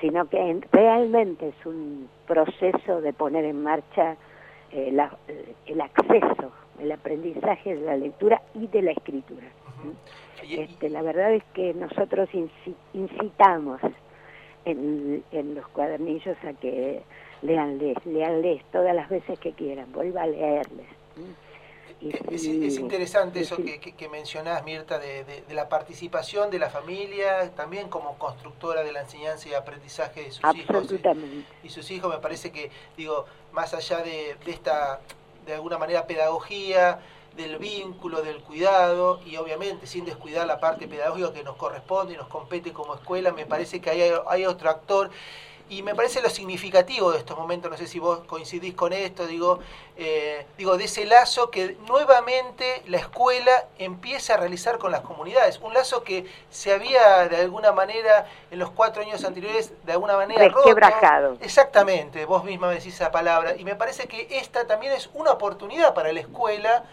sino 0.00 0.28
que 0.28 0.60
realmente 0.70 1.48
es 1.48 1.66
un 1.66 2.08
proceso 2.26 3.00
de 3.00 3.12
poner 3.12 3.44
en 3.44 3.62
marcha 3.62 4.16
eh, 4.72 4.96
el 5.66 5.80
acceso 5.80 6.52
el 6.80 6.92
aprendizaje 6.92 7.76
de 7.76 7.80
la 7.82 7.96
lectura 7.96 8.42
y 8.54 8.66
de 8.66 8.82
la 8.82 8.92
escritura. 8.92 9.46
Este, 10.48 10.88
la 10.88 11.02
verdad 11.02 11.32
es 11.34 11.44
que 11.54 11.74
nosotros 11.74 12.28
incitamos 12.92 13.80
en, 14.64 15.54
los 15.54 15.66
cuadernillos 15.68 16.36
a 16.44 16.52
que 16.54 17.02
leanles, 17.42 17.96
leanles 18.04 18.62
todas 18.72 18.94
las 18.94 19.08
veces 19.08 19.38
que 19.38 19.52
quieran, 19.52 19.92
vuelva 19.92 20.22
a 20.22 20.26
leerles. 20.26 20.86
es, 22.00 22.78
interesante 22.78 23.40
eso 23.40 23.56
que, 23.56 23.78
que, 23.80 24.08
mencionás, 24.08 24.64
Mirta, 24.64 24.98
de, 24.98 25.44
la 25.50 25.68
participación 25.68 26.50
de 26.50 26.58
la 26.58 26.70
familia, 26.70 27.50
también 27.54 27.88
como 27.88 28.18
constructora 28.18 28.82
de 28.82 28.92
la 28.92 29.02
enseñanza 29.02 29.48
y 29.48 29.54
aprendizaje 29.54 30.24
de 30.24 30.32
sus 30.32 30.54
hijos. 30.54 30.94
Y, 31.62 31.68
sus 31.68 31.90
hijos, 31.90 32.12
me 32.12 32.20
parece 32.20 32.50
que, 32.50 32.70
digo, 32.96 33.26
más 33.52 33.74
allá 33.74 33.98
de, 34.02 34.36
esta, 34.46 35.00
de 35.46 35.54
alguna 35.54 35.78
manera, 35.78 36.06
pedagogía, 36.06 37.00
del 37.36 37.58
vínculo, 37.58 38.22
del 38.22 38.40
cuidado, 38.42 39.20
y 39.24 39.36
obviamente 39.36 39.86
sin 39.86 40.04
descuidar 40.04 40.46
la 40.46 40.60
parte 40.60 40.88
pedagógica 40.88 41.32
que 41.32 41.44
nos 41.44 41.56
corresponde 41.56 42.14
y 42.14 42.16
nos 42.16 42.28
compete 42.28 42.72
como 42.72 42.94
escuela, 42.94 43.32
me 43.32 43.46
parece 43.46 43.80
que 43.80 43.90
hay, 43.90 44.44
otro 44.46 44.70
actor 44.70 45.10
y 45.70 45.82
me 45.82 45.94
parece 45.94 46.20
lo 46.20 46.28
significativo 46.28 47.12
de 47.12 47.18
estos 47.18 47.38
momentos, 47.38 47.70
no 47.70 47.76
sé 47.76 47.86
si 47.86 48.00
vos 48.00 48.20
coincidís 48.26 48.74
con 48.74 48.92
esto, 48.92 49.26
digo, 49.28 49.60
eh, 49.96 50.44
digo, 50.58 50.76
de 50.76 50.84
ese 50.84 51.06
lazo 51.06 51.48
que 51.52 51.76
nuevamente 51.86 52.82
la 52.88 52.98
escuela 52.98 53.66
empieza 53.78 54.34
a 54.34 54.36
realizar 54.36 54.78
con 54.78 54.90
las 54.90 55.02
comunidades, 55.02 55.60
un 55.60 55.72
lazo 55.72 56.02
que 56.02 56.26
se 56.50 56.72
había 56.72 57.28
de 57.28 57.36
alguna 57.36 57.70
manera 57.70 58.26
en 58.50 58.58
los 58.58 58.72
cuatro 58.72 59.02
años 59.02 59.24
anteriores 59.24 59.72
de 59.84 59.92
alguna 59.92 60.16
manera 60.16 60.44
roto. 60.48 60.68
Exactamente, 61.40 62.24
vos 62.24 62.42
misma 62.42 62.66
me 62.66 62.74
decís 62.74 62.94
esa 62.94 63.12
palabra, 63.12 63.54
y 63.56 63.62
me 63.62 63.76
parece 63.76 64.08
que 64.08 64.26
esta 64.28 64.66
también 64.66 64.92
es 64.92 65.08
una 65.14 65.30
oportunidad 65.30 65.94
para 65.94 66.12
la 66.12 66.18
escuela 66.18 66.84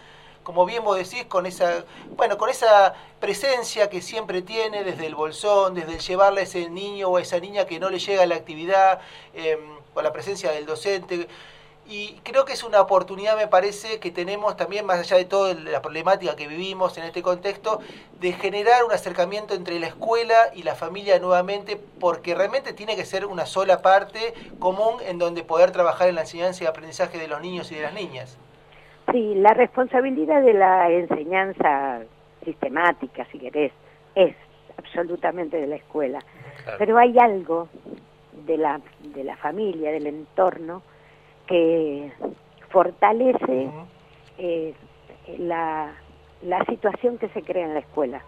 como 0.47 0.65
bien 0.65 0.81
vos 0.81 0.95
decís, 0.95 1.25
con 1.25 1.45
esa, 1.45 1.83
bueno, 2.15 2.37
con 2.37 2.49
esa 2.49 2.93
presencia 3.19 3.89
que 3.89 4.01
siempre 4.01 4.41
tiene 4.41 4.85
desde 4.85 5.05
el 5.05 5.13
bolsón, 5.13 5.73
desde 5.73 5.95
el 5.95 5.99
llevarle 5.99 6.39
a 6.39 6.43
ese 6.45 6.69
niño 6.69 7.09
o 7.09 7.17
a 7.17 7.21
esa 7.21 7.37
niña 7.41 7.65
que 7.65 7.81
no 7.81 7.89
le 7.89 7.99
llega 7.99 8.23
a 8.23 8.25
la 8.25 8.35
actividad, 8.35 9.01
eh, 9.33 9.59
con 9.93 10.05
la 10.05 10.13
presencia 10.13 10.49
del 10.51 10.65
docente. 10.65 11.27
Y 11.85 12.13
creo 12.23 12.45
que 12.45 12.53
es 12.53 12.63
una 12.63 12.79
oportunidad, 12.79 13.35
me 13.35 13.47
parece, 13.49 13.99
que 13.99 14.09
tenemos 14.09 14.55
también, 14.55 14.85
más 14.85 14.99
allá 14.99 15.17
de 15.17 15.25
toda 15.25 15.53
la 15.53 15.81
problemática 15.81 16.37
que 16.37 16.47
vivimos 16.47 16.97
en 16.97 17.03
este 17.03 17.21
contexto, 17.21 17.81
de 18.21 18.31
generar 18.31 18.85
un 18.85 18.93
acercamiento 18.93 19.53
entre 19.53 19.81
la 19.81 19.87
escuela 19.87 20.49
y 20.55 20.63
la 20.63 20.75
familia 20.75 21.19
nuevamente, 21.19 21.75
porque 21.99 22.35
realmente 22.35 22.71
tiene 22.71 22.95
que 22.95 23.03
ser 23.03 23.25
una 23.25 23.45
sola 23.45 23.81
parte 23.81 24.33
común 24.59 25.01
en 25.01 25.17
donde 25.17 25.43
poder 25.43 25.71
trabajar 25.71 26.07
en 26.07 26.15
la 26.15 26.21
enseñanza 26.21 26.63
y 26.63 26.67
aprendizaje 26.67 27.17
de 27.17 27.27
los 27.27 27.41
niños 27.41 27.69
y 27.73 27.75
de 27.75 27.81
las 27.81 27.93
niñas. 27.93 28.37
Sí, 29.11 29.35
la 29.35 29.53
responsabilidad 29.53 30.41
de 30.41 30.53
la 30.53 30.89
enseñanza 30.91 32.01
sistemática, 32.43 33.25
si 33.31 33.39
querés, 33.39 33.71
es 34.15 34.35
absolutamente 34.77 35.57
de 35.57 35.67
la 35.67 35.75
escuela. 35.77 36.19
Pero 36.77 36.97
hay 36.97 37.17
algo 37.17 37.69
de 38.45 38.57
la, 38.57 38.81
de 39.01 39.23
la 39.23 39.37
familia, 39.37 39.91
del 39.91 40.07
entorno, 40.07 40.81
que 41.45 42.11
fortalece 42.69 43.69
eh, 44.37 44.73
la, 45.37 45.93
la 46.41 46.65
situación 46.65 47.17
que 47.17 47.29
se 47.29 47.41
crea 47.41 47.65
en 47.65 47.73
la 47.73 47.79
escuela. 47.79 48.21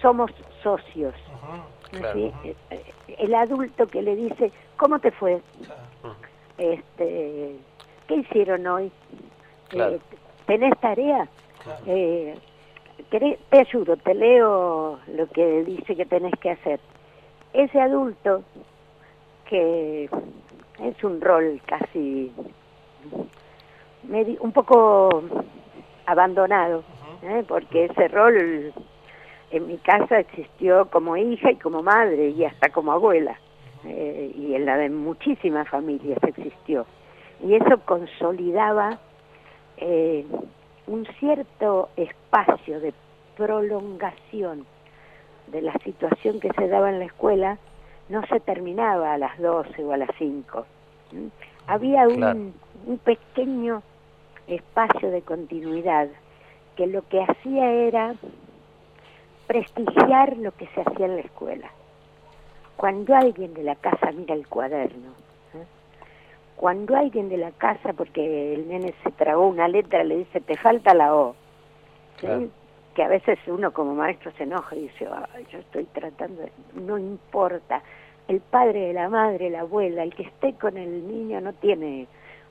Somos 0.00 0.30
socios. 0.62 1.14
El 3.18 3.34
adulto 3.34 3.86
que 3.88 4.02
le 4.02 4.16
dice, 4.16 4.52
¿cómo 4.76 4.98
te 4.98 5.10
fue? 5.10 5.40
Este, 6.58 7.56
¿Qué 8.06 8.14
hicieron 8.14 8.66
hoy? 8.66 8.90
Eh, 9.72 9.98
¿Tenés 10.46 10.78
tarea? 10.80 11.28
Eh, 11.86 12.34
te 13.10 13.58
ayudo, 13.58 13.96
te 13.96 14.14
leo 14.14 14.98
lo 15.14 15.26
que 15.28 15.64
dice 15.64 15.96
que 15.96 16.04
tenés 16.04 16.34
que 16.40 16.50
hacer. 16.50 16.80
Ese 17.52 17.80
adulto, 17.80 18.42
que 19.48 20.08
es 20.80 21.04
un 21.04 21.20
rol 21.20 21.60
casi 21.66 22.32
un 24.40 24.52
poco 24.52 25.22
abandonado, 26.06 26.82
¿eh? 27.22 27.44
porque 27.46 27.84
ese 27.86 28.08
rol 28.08 28.72
en 29.50 29.66
mi 29.66 29.76
casa 29.78 30.18
existió 30.18 30.86
como 30.90 31.16
hija 31.16 31.52
y 31.52 31.56
como 31.56 31.82
madre 31.82 32.30
y 32.30 32.44
hasta 32.44 32.70
como 32.70 32.92
abuela, 32.92 33.38
y 33.84 34.54
en 34.54 34.64
la 34.64 34.76
de 34.76 34.90
muchísimas 34.90 35.68
familias 35.68 36.18
existió. 36.22 36.86
Y 37.44 37.54
eso 37.54 37.80
consolidaba 37.84 38.98
eh, 39.84 40.24
un 40.86 41.06
cierto 41.18 41.88
espacio 41.96 42.78
de 42.78 42.94
prolongación 43.36 44.64
de 45.48 45.60
la 45.60 45.72
situación 45.84 46.38
que 46.38 46.52
se 46.52 46.68
daba 46.68 46.90
en 46.90 47.00
la 47.00 47.06
escuela 47.06 47.58
no 48.08 48.24
se 48.26 48.38
terminaba 48.38 49.12
a 49.12 49.18
las 49.18 49.36
12 49.38 49.84
o 49.84 49.92
a 49.92 49.96
las 49.96 50.10
5. 50.18 50.66
Había 51.66 52.06
un, 52.06 52.54
un 52.86 52.98
pequeño 52.98 53.82
espacio 54.46 55.10
de 55.10 55.22
continuidad 55.22 56.08
que 56.76 56.86
lo 56.86 57.02
que 57.08 57.22
hacía 57.22 57.70
era 57.70 58.14
prestigiar 59.48 60.36
lo 60.38 60.52
que 60.52 60.68
se 60.68 60.80
hacía 60.80 61.06
en 61.06 61.16
la 61.16 61.22
escuela. 61.22 61.70
Cuando 62.76 63.16
alguien 63.16 63.52
de 63.54 63.64
la 63.64 63.74
casa 63.74 64.12
mira 64.12 64.34
el 64.34 64.46
cuaderno 64.46 65.21
cuando 66.62 66.94
alguien 66.94 67.28
de 67.28 67.38
la 67.38 67.50
casa, 67.50 67.92
porque 67.92 68.54
el 68.54 68.68
nene 68.68 68.94
se 69.02 69.10
tragó 69.10 69.48
una 69.48 69.66
letra, 69.66 70.04
le 70.04 70.18
dice, 70.18 70.40
te 70.40 70.56
falta 70.56 70.94
la 70.94 71.12
O, 71.12 71.34
que 72.94 73.02
a 73.02 73.08
veces 73.08 73.40
uno 73.48 73.72
como 73.72 73.96
maestro 73.96 74.30
se 74.38 74.44
enoja 74.44 74.76
y 74.76 74.82
dice, 74.82 75.08
yo 75.50 75.58
estoy 75.58 75.86
tratando, 75.86 76.44
no 76.74 76.98
importa, 76.98 77.82
el 78.28 78.38
padre, 78.38 78.92
la 78.92 79.08
madre, 79.08 79.50
la 79.50 79.62
abuela, 79.62 80.04
el 80.04 80.14
que 80.14 80.22
esté 80.22 80.52
con 80.54 80.76
el 80.76 81.04
niño 81.08 81.40
no 81.40 81.52
tiene 81.52 82.06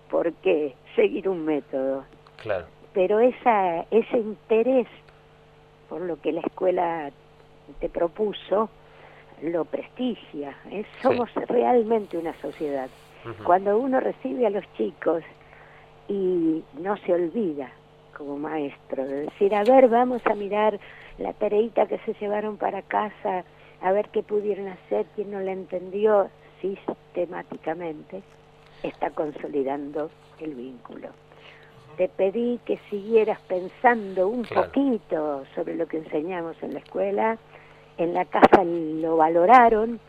por 0.10 0.34
qué 0.34 0.76
seguir 0.93 1.30
un 1.30 1.45
método. 1.45 2.04
Claro. 2.36 2.65
Pero 2.91 3.21
esa, 3.21 3.86
ese 3.91 4.17
interés 4.17 4.88
por 5.88 6.02
lo 6.02 6.19
que 6.19 6.34
la 6.34 6.41
escuela 6.41 7.12
te 7.80 7.88
propuso, 7.88 8.69
lo 9.41 9.63
prestigia. 9.63 10.54
somos 11.02 11.34
realmente 11.47 12.17
una 12.17 12.34
sociedad. 12.41 12.89
Cuando 13.43 13.77
uno 13.77 13.99
recibe 13.99 14.47
a 14.47 14.49
los 14.49 14.65
chicos 14.73 15.23
y 16.07 16.63
no 16.79 16.97
se 16.97 17.13
olvida 17.13 17.71
como 18.17 18.38
maestro 18.38 19.05
de 19.05 19.23
decir, 19.23 19.55
a 19.55 19.63
ver, 19.63 19.88
vamos 19.88 20.21
a 20.25 20.36
mirar 20.36 20.79
la 21.17 21.34
tareita 21.34 21.88
que 21.88 21.97
se 21.99 22.13
llevaron 22.15 22.57
para 22.57 22.81
casa, 22.81 23.43
a 23.81 23.91
ver 23.91 24.10
qué 24.10 24.23
pudieron 24.23 24.67
hacer, 24.67 25.05
quién 25.15 25.31
no 25.31 25.39
la 25.39 25.51
entendió 25.51 26.29
sistemáticamente, 26.62 28.21
está 28.84 29.10
consolidando 29.12 30.10
el 30.39 30.55
vínculo. 30.55 31.10
Te 31.97 32.10
pedí 32.10 32.60
que 32.65 32.79
siguieras 32.89 33.39
pensando 33.41 34.27
un 34.27 34.43
poquito 34.43 35.43
sobre 35.55 35.75
lo 35.75 35.88
que 35.88 35.97
enseñamos 35.97 36.62
en 36.62 36.73
la 36.73 36.79
escuela, 36.79 37.38
en 37.97 38.13
la 38.13 38.25
casa 38.25 38.63
lo 38.63 39.17
valoraron 39.17 39.99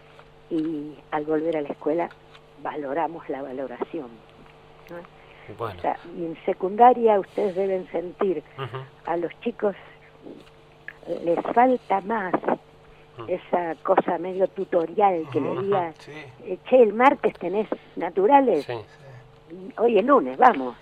y 0.51 0.95
al 1.11 1.25
volver 1.25 1.57
a 1.57 1.63
la 1.63 1.69
escuela 1.69 2.09
valoramos 2.63 3.29
la 3.29 3.43
valoración. 3.43 4.09
y 6.17 6.25
en 6.25 6.37
secundaria 6.45 7.19
ustedes 7.19 7.55
deben 7.55 7.87
sentir, 7.91 8.43
a 9.07 9.17
los 9.17 9.33
chicos 9.41 9.75
les 11.25 11.41
falta 11.55 12.01
más 12.03 12.33
esa 13.29 13.75
cosa 13.83 14.19
medio 14.19 14.49
tutorial 14.49 15.25
que 15.33 15.41
le 15.41 15.61
diga, 15.63 15.93
eh, 16.45 16.59
che, 16.69 16.83
el 16.83 16.93
martes 16.93 17.35
tenés 17.35 17.69
naturales, 17.97 18.67
hoy 19.77 19.99
es 19.99 20.05
lunes, 20.05 20.37
vamos, 20.39 20.77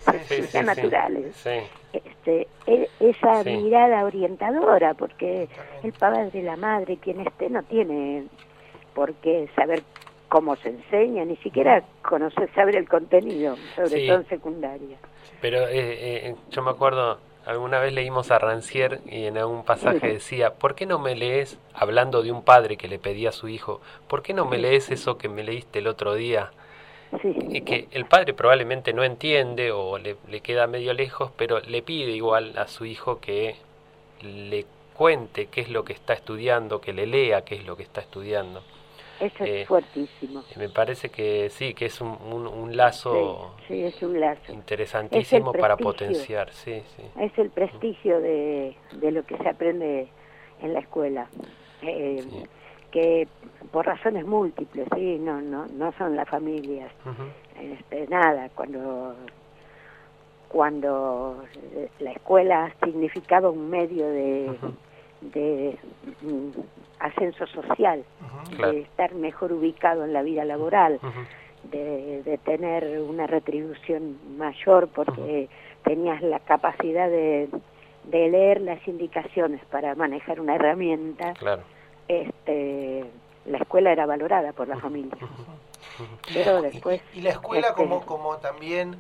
naturales. 0.65 1.47
Este, 1.93 2.47
e, 2.67 2.89
esa 3.01 3.43
mirada 3.43 4.05
orientadora, 4.05 4.95
porque 4.95 5.49
el 5.83 5.93
padre, 5.93 6.43
la 6.43 6.57
madre, 6.57 6.99
quien 6.99 7.21
esté, 7.21 7.51
no 7.51 7.63
tiene 7.65 8.27
por 8.95 9.13
qué 9.15 9.49
saber 9.57 9.83
cómo 10.31 10.57
se 10.57 10.71
enseña, 10.71 11.25
ni 11.25 11.37
siquiera 11.39 11.83
conocer, 12.03 12.49
saber 12.55 12.77
el 12.77 12.89
contenido, 12.89 13.57
sobre 13.75 14.07
todo 14.07 14.21
en 14.21 14.29
secundaria. 14.29 14.97
Pero 15.43 15.67
eh, 15.69 16.29
eh, 16.29 16.35
yo 16.51 16.63
me 16.63 16.71
acuerdo, 16.71 17.19
alguna 17.45 17.81
vez 17.81 17.93
leímos 17.93 18.31
a 18.31 18.39
Rancière 18.39 19.01
y 19.07 19.25
en 19.27 19.37
algún 19.37 19.65
pasaje 19.65 20.07
decía, 20.07 20.55
¿por 20.55 20.77
qué 20.77 20.87
no 20.87 21.01
me 21.01 21.17
lees, 21.17 21.59
hablando 21.75 22.23
de 22.23 22.31
un 22.31 22.43
padre 22.43 22.77
que 22.77 22.87
le 22.87 23.01
pedía 23.01 23.31
a 23.31 23.33
su 23.33 23.49
hijo, 23.49 23.81
¿por 24.09 24.23
qué 24.23 24.33
no 24.33 24.47
me 24.47 24.57
lees 24.57 24.91
eso 24.91 25.19
que 25.19 25.29
me 25.29 25.43
leíste 25.43 25.81
el 25.81 25.89
otro 25.89 26.15
día? 26.15 26.53
Y 27.49 27.63
que 27.63 27.89
el 27.91 28.05
padre 28.05 28.33
probablemente 28.33 28.93
no 28.93 29.03
entiende 29.03 29.73
o 29.73 29.99
le, 29.99 30.15
le 30.29 30.41
queda 30.43 30.69
medio 30.69 30.95
lejos, 30.95 31.33
pero 31.37 31.59
le 31.59 31.83
pide 31.83 32.13
igual 32.13 32.57
a 32.57 32.69
su 32.69 32.85
hijo 32.87 33.19
que 33.19 33.57
le 34.23 34.65
cuente 34.95 35.47
qué 35.47 35.63
es 35.63 35.71
lo 35.71 35.83
que 35.83 35.93
está 35.93 36.13
estudiando, 36.13 36.81
que 36.81 36.93
le 36.93 37.09
lea 37.09 37.43
qué 37.45 37.57
es 37.57 37.67
lo 37.67 37.77
que 37.77 37.83
está 37.83 38.01
estudiando. 38.01 38.63
Eso 39.21 39.45
es 39.45 39.51
eh, 39.51 39.65
fuertísimo. 39.67 40.43
Me 40.57 40.69
parece 40.69 41.11
que 41.11 41.51
sí, 41.51 41.75
que 41.75 41.87
es 41.87 42.01
un, 42.01 42.09
un, 42.11 42.77
lazo, 42.77 43.55
sí, 43.69 43.83
es 43.83 44.03
un 44.03 44.19
lazo 44.19 44.53
interesantísimo 44.53 45.53
para 45.53 45.77
potenciar. 45.77 46.51
Sí, 46.53 46.83
sí. 46.97 47.03
Es 47.19 47.37
el 47.39 47.51
prestigio 47.51 48.21
de, 48.21 48.77
de 48.93 49.13
lo 49.13 49.23
que 49.25 49.37
se 49.37 49.49
aprende 49.49 50.09
en 50.63 50.73
la 50.73 50.81
escuela. 50.81 51.29
Eh, 51.83 52.25
que 52.91 53.29
por 53.71 53.87
razones 53.87 54.27
múltiples, 54.27 54.89
sí, 54.95 55.19
no, 55.21 55.41
no, 55.41 55.67
no 55.67 55.93
son 55.93 56.17
las 56.17 56.29
familias. 56.29 56.91
este, 57.61 58.07
nada, 58.09 58.49
cuando 58.55 59.15
cuando 60.51 61.45
la 62.01 62.11
escuela 62.11 62.75
significaba 62.83 63.51
un 63.51 63.71
medio 63.71 64.05
de, 64.09 64.51
mm, 66.23 66.51
ascenso 67.01 67.47
social, 67.49 68.05
de 68.59 68.81
estar 68.81 69.15
mejor 69.15 69.53
ubicado 69.53 70.05
en 70.05 70.13
la 70.13 70.23
vida 70.23 70.45
laboral, 70.45 71.01
de, 71.65 72.39
tener 72.45 73.01
una 73.01 73.27
retribución 73.27 74.19
mayor 74.37 74.89
porque 74.89 75.49
tenías 75.85 76.23
la 76.23 76.39
capacidad 76.41 77.09
de, 77.09 77.49
leer 78.11 78.61
las 78.61 78.87
indicaciones 78.87 79.65
para 79.67 79.95
manejar 79.95 80.41
una 80.41 80.55
herramienta. 80.55 81.35
Este, 82.09 83.05
la 83.47 83.59
escuela 83.59 83.93
era 83.93 84.07
valorada 84.07 84.53
por 84.53 84.69
la 84.69 84.79
familia. 84.79 85.17
Pero 86.33 86.63
después... 86.63 87.03
Y, 87.15 87.21
la 87.21 87.31
escuela 87.31 87.69
este, 87.69 87.83
como, 87.83 88.05
como 88.05 88.37
también 88.39 88.97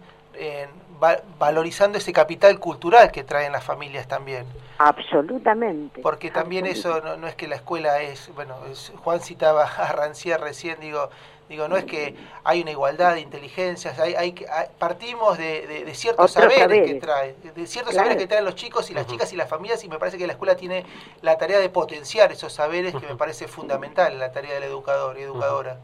valorizando 1.39 1.99
ese 1.99 2.13
capital 2.13 2.59
cultural 2.59 3.11
que 3.11 3.25
traen 3.25 3.53
las 3.53 3.65
familias 3.65 4.07
también. 4.07 4.47
Absolutamente. 4.79 6.01
Porque 6.01 6.31
también 6.31 6.67
eso 6.67 7.01
no, 7.01 7.27
es 7.27 7.35
que 7.35 7.49
la 7.49 7.57
escuela 7.57 8.01
es, 8.03 8.33
bueno, 8.35 8.57
Juan 9.03 9.21
citaba 9.21 9.65
a 9.65 9.93
Rancière 9.93 10.39
recién, 10.39 10.79
digo, 10.81 11.11
digo, 11.49 11.69
no 11.69 11.77
es 11.77 11.85
que 11.85 12.15
hay 12.45 12.63
una 12.63 12.71
igualdad 12.71 13.15
de 13.15 13.21
inteligencias, 13.21 13.99
hay, 13.99 14.15
hay, 14.15 14.35
partimos 14.79 15.37
de, 15.37 15.85
de, 15.85 15.95
ciertos 15.95 16.31
saberes, 16.31 16.87
que 16.87 16.95
traen, 16.95 17.35
de 17.55 17.67
ciertos 17.67 17.95
saberes 17.95 18.17
que 18.17 18.27
traen 18.27 18.45
los 18.45 18.55
chicos 18.55 18.91
y 18.91 18.95
las 18.95 19.07
chicas 19.07 19.33
y 19.33 19.37
las 19.37 19.49
familias, 19.49 19.83
y 19.85 19.89
me 19.89 19.99
parece 19.99 20.17
que 20.17 20.27
la 20.27 20.35
escuela 20.35 20.55
tiene 20.55 20.85
la 21.23 21.37
tarea 21.39 21.59
de 21.59 21.69
potenciar 21.69 22.31
esos 22.31 22.53
saberes 22.53 22.95
que 22.95 23.07
me 23.07 23.17
parece 23.17 23.49
fundamental 23.49 24.13
en 24.13 24.21
la 24.21 24.33
tarea 24.33 24.55
del 24.55 24.63
educador 24.63 25.19
y 25.19 25.23
educadora. 25.23 25.79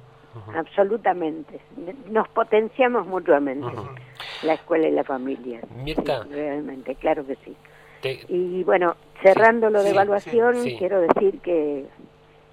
Absolutamente. 0.55 1.61
Nos 2.09 2.29
potenciamos 2.29 3.07
mutuamente, 3.07 3.67
la 4.43 4.55
escuela 4.55 4.89
y 4.89 4.93
la 4.93 5.05
familia. 5.05 5.61
Mirta. 5.83 6.25
realmente, 6.25 6.95
claro 6.97 7.27
que 7.27 7.37
sí. 7.45 7.57
Y 8.29 8.63
bueno, 8.65 8.97
cerrando 9.23 9.71
lo 9.71 9.83
de 9.83 9.91
evaluación, 9.91 10.57
quiero 10.79 11.01
decir 11.01 11.41
que 11.41 11.87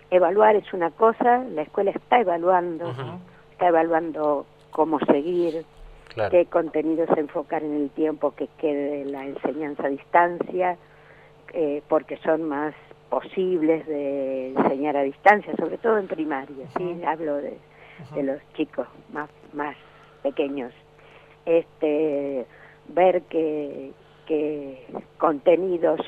evaluar 0.10 0.56
es 0.56 0.74
una 0.74 0.91
cosa, 0.91 1.43
la 1.50 1.63
escuela 1.63 1.91
está 1.91 2.19
evaluando, 2.19 2.93
está 3.52 3.67
evaluando 3.67 4.46
cómo 4.72 5.00
seguir, 5.00 5.65
qué 6.32 6.46
contenidos 6.46 7.10
enfocar 7.17 7.63
en 7.63 7.76
el 7.76 7.89
tiempo 7.91 8.32
que 8.32 8.48
quede 8.58 9.06
la 9.06 9.26
enseñanza 9.26 9.86
a 9.86 9.89
distancia, 9.89 10.78
eh, 11.54 11.84
porque 11.88 12.17
son 12.17 12.43
más 12.43 12.74
posibles 13.10 13.86
de 13.86 14.54
enseñar 14.54 14.98
a 14.98 15.04
distancia, 15.04 15.54
sobre 15.58 15.78
todo 15.78 15.98
en 15.98 16.08
primaria, 16.08 16.65
¿sí? 16.78 17.02
hablo 17.06 17.36
de, 17.36 17.58
de 18.13 18.23
los 18.23 18.39
chicos 18.53 18.88
más, 19.12 19.29
más 19.53 19.75
pequeños. 20.21 20.73
Este, 21.45 22.45
ver 22.89 23.21
que, 23.23 23.91
que 24.25 24.86
contenidos 25.17 25.99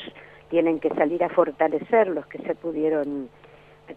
tienen 0.50 0.80
que 0.80 0.90
salir 0.90 1.24
a 1.24 1.30
fortalecer 1.30 2.08
los 2.08 2.26
que 2.28 2.40
se 2.40 2.56
pudieron 2.56 3.30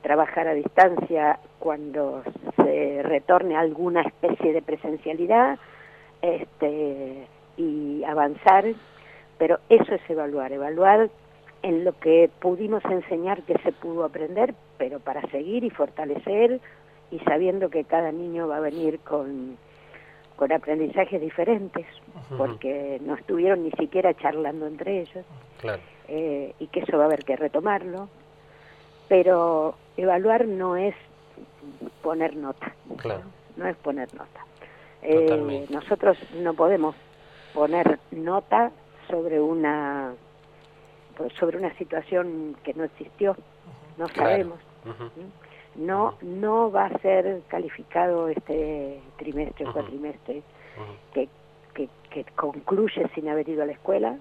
trabajar 0.03 0.49
a 0.49 0.55
distancia 0.55 1.39
cuando 1.59 2.23
se 2.57 3.03
retorne 3.03 3.57
alguna 3.57 4.03
especie 4.03 4.53
de 4.53 4.63
presencialidad 4.63 5.59
este, 6.23 7.27
y 7.57 8.05
avanzar, 8.05 8.65
pero 9.39 9.59
eso 9.69 9.95
es 9.95 10.11
evaluar, 10.11 10.53
evaluar 10.53 11.11
en 11.63 11.85
lo 11.85 11.93
que 11.99 12.31
pudimos 12.41 12.85
enseñar 12.85 13.43
que 13.43 13.59
se 13.59 13.73
pudo 13.73 14.05
aprender, 14.05 14.55
pero 14.77 15.01
para 15.01 15.23
seguir 15.31 15.65
y 15.65 15.71
fortalecer 15.71 16.61
y 17.11 17.19
sabiendo 17.21 17.71
que 17.71 17.85
cada 17.85 18.13
niño 18.13 18.49
va 18.49 18.59
a 18.59 18.61
venir 18.61 19.01
con, 19.01 19.57
con 20.37 20.53
aprendizajes 20.53 21.21
diferentes, 21.21 21.87
porque 22.37 23.01
no 23.03 23.15
estuvieron 23.15 23.65
ni 23.65 23.71
siquiera 23.73 24.15
charlando 24.15 24.67
entre 24.67 25.01
ellos, 25.01 25.25
eh, 26.09 26.55
y 26.59 26.67
que 26.69 26.81
eso 26.81 26.97
va 26.97 27.05
a 27.05 27.07
haber 27.07 27.25
que 27.25 27.37
retomarlo, 27.37 28.09
pero 29.09 29.75
evaluar 29.97 30.47
no 30.47 30.77
es 30.77 30.95
poner 32.03 32.37
nota, 32.37 32.75
¿no? 33.57 33.67
es 33.67 33.77
poner 33.77 34.13
nota. 34.15 34.45
Eh, 35.03 35.67
nosotros 35.71 36.19
no 36.35 36.55
podemos 36.55 36.95
poner 37.55 37.99
nota 38.11 38.71
sobre 39.09 39.41
una 39.41 40.13
sobre 41.41 41.59
una 41.59 41.75
situación 41.75 42.57
que 42.63 42.75
no 42.75 42.85
existió, 42.85 43.37
no 43.97 44.07
sabemos 44.09 44.61
no 45.79 46.15
no 46.23 46.71
va 46.71 46.87
a 46.87 46.99
ser 46.99 47.41
calificado 47.49 48.29
este 48.29 49.01
trimestre 49.17 49.67
o 49.67 49.73
cuatrimestre 49.73 50.43
que, 51.13 51.29
que, 51.75 51.89
concluye 52.35 53.09
sin 53.15 53.29
haber 53.29 53.49
ido 53.49 53.63
a 53.63 53.67
la 53.67 53.73
escuela 53.73 54.17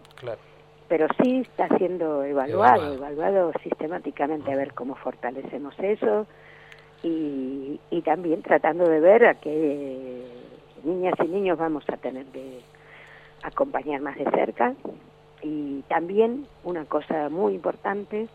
pero 0.87 1.07
sí 1.21 1.41
está 1.41 1.67
siendo 1.77 2.23
evaluado 2.23 2.93
evaluado, 2.93 3.51
sistemáticamente 3.63 4.51
a 4.51 4.55
ver 4.55 4.73
cómo 4.73 4.95
fortalecemos 4.95 5.77
eso 5.79 6.27
y, 7.03 7.79
y 7.89 8.01
también 8.01 8.41
tratando 8.41 8.87
de 8.87 8.99
ver 8.99 9.25
a 9.25 9.35
qué 9.35 10.23
niñas 10.83 11.15
y 11.23 11.27
niños 11.27 11.57
vamos 11.57 11.83
a 11.89 11.97
tener 11.97 12.25
que 12.27 12.61
acompañar 13.43 14.01
más 14.01 14.17
de 14.17 14.25
cerca. 14.31 14.73
Y 15.41 15.81
también 15.83 16.47
una 16.63 16.85
cosa 16.85 17.29
muy 17.29 17.53
importante 17.53 18.27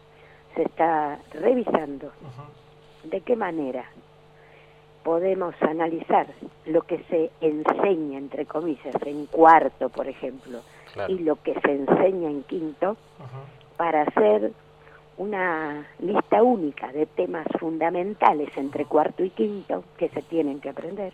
se 0.54 0.62
está 0.62 1.18
revisando 1.32 2.12
de 3.04 3.20
qué 3.20 3.36
manera 3.36 3.84
podemos 5.02 5.54
analizar 5.62 6.26
lo 6.66 6.82
que 6.82 7.02
se 7.04 7.30
enseña, 7.40 8.18
entre 8.18 8.46
comillas, 8.46 8.94
en 9.04 9.26
cuarto, 9.26 9.88
por 9.88 10.08
ejemplo, 10.08 10.60
y 11.08 11.18
lo 11.18 11.36
que 11.36 11.54
se 11.60 11.72
enseña 11.72 12.30
en 12.30 12.42
quinto, 12.44 12.96
para 13.76 14.02
hacer 14.02 14.52
una 15.16 15.86
lista 15.98 16.42
única 16.42 16.92
de 16.92 17.06
temas 17.06 17.46
fundamentales 17.58 18.48
entre 18.56 18.84
cuarto 18.84 19.24
y 19.24 19.30
quinto 19.30 19.84
que 19.96 20.08
se 20.08 20.22
tienen 20.22 20.60
que 20.60 20.70
aprender, 20.70 21.12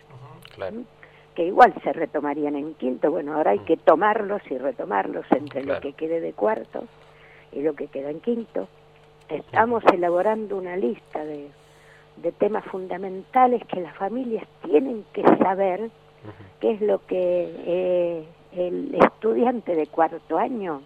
que 1.35 1.45
igual 1.45 1.73
se 1.83 1.93
retomarían 1.93 2.55
en 2.55 2.73
quinto, 2.75 3.11
bueno, 3.11 3.35
ahora 3.35 3.51
hay 3.51 3.59
que 3.59 3.77
tomarlos 3.77 4.41
y 4.49 4.57
retomarlos 4.57 5.25
entre 5.31 5.63
lo 5.63 5.79
que 5.79 5.93
quede 5.93 6.19
de 6.21 6.33
cuarto 6.33 6.83
y 7.51 7.61
lo 7.61 7.73
que 7.73 7.87
queda 7.87 8.09
en 8.09 8.19
quinto. 8.19 8.67
Estamos 9.27 9.83
elaborando 9.93 10.57
una 10.57 10.75
lista 10.75 11.23
de 11.23 11.49
de 12.17 12.31
temas 12.31 12.65
fundamentales 12.65 13.65
que 13.67 13.79
las 13.79 13.95
familias 13.95 14.45
tienen 14.63 15.05
que 15.13 15.23
saber, 15.37 15.89
qué 16.59 16.71
es 16.71 16.81
lo 16.81 17.05
que 17.05 17.53
eh, 17.65 18.27
el 18.51 18.95
estudiante 18.95 19.75
de 19.75 19.87
cuarto 19.87 20.37
año 20.37 20.81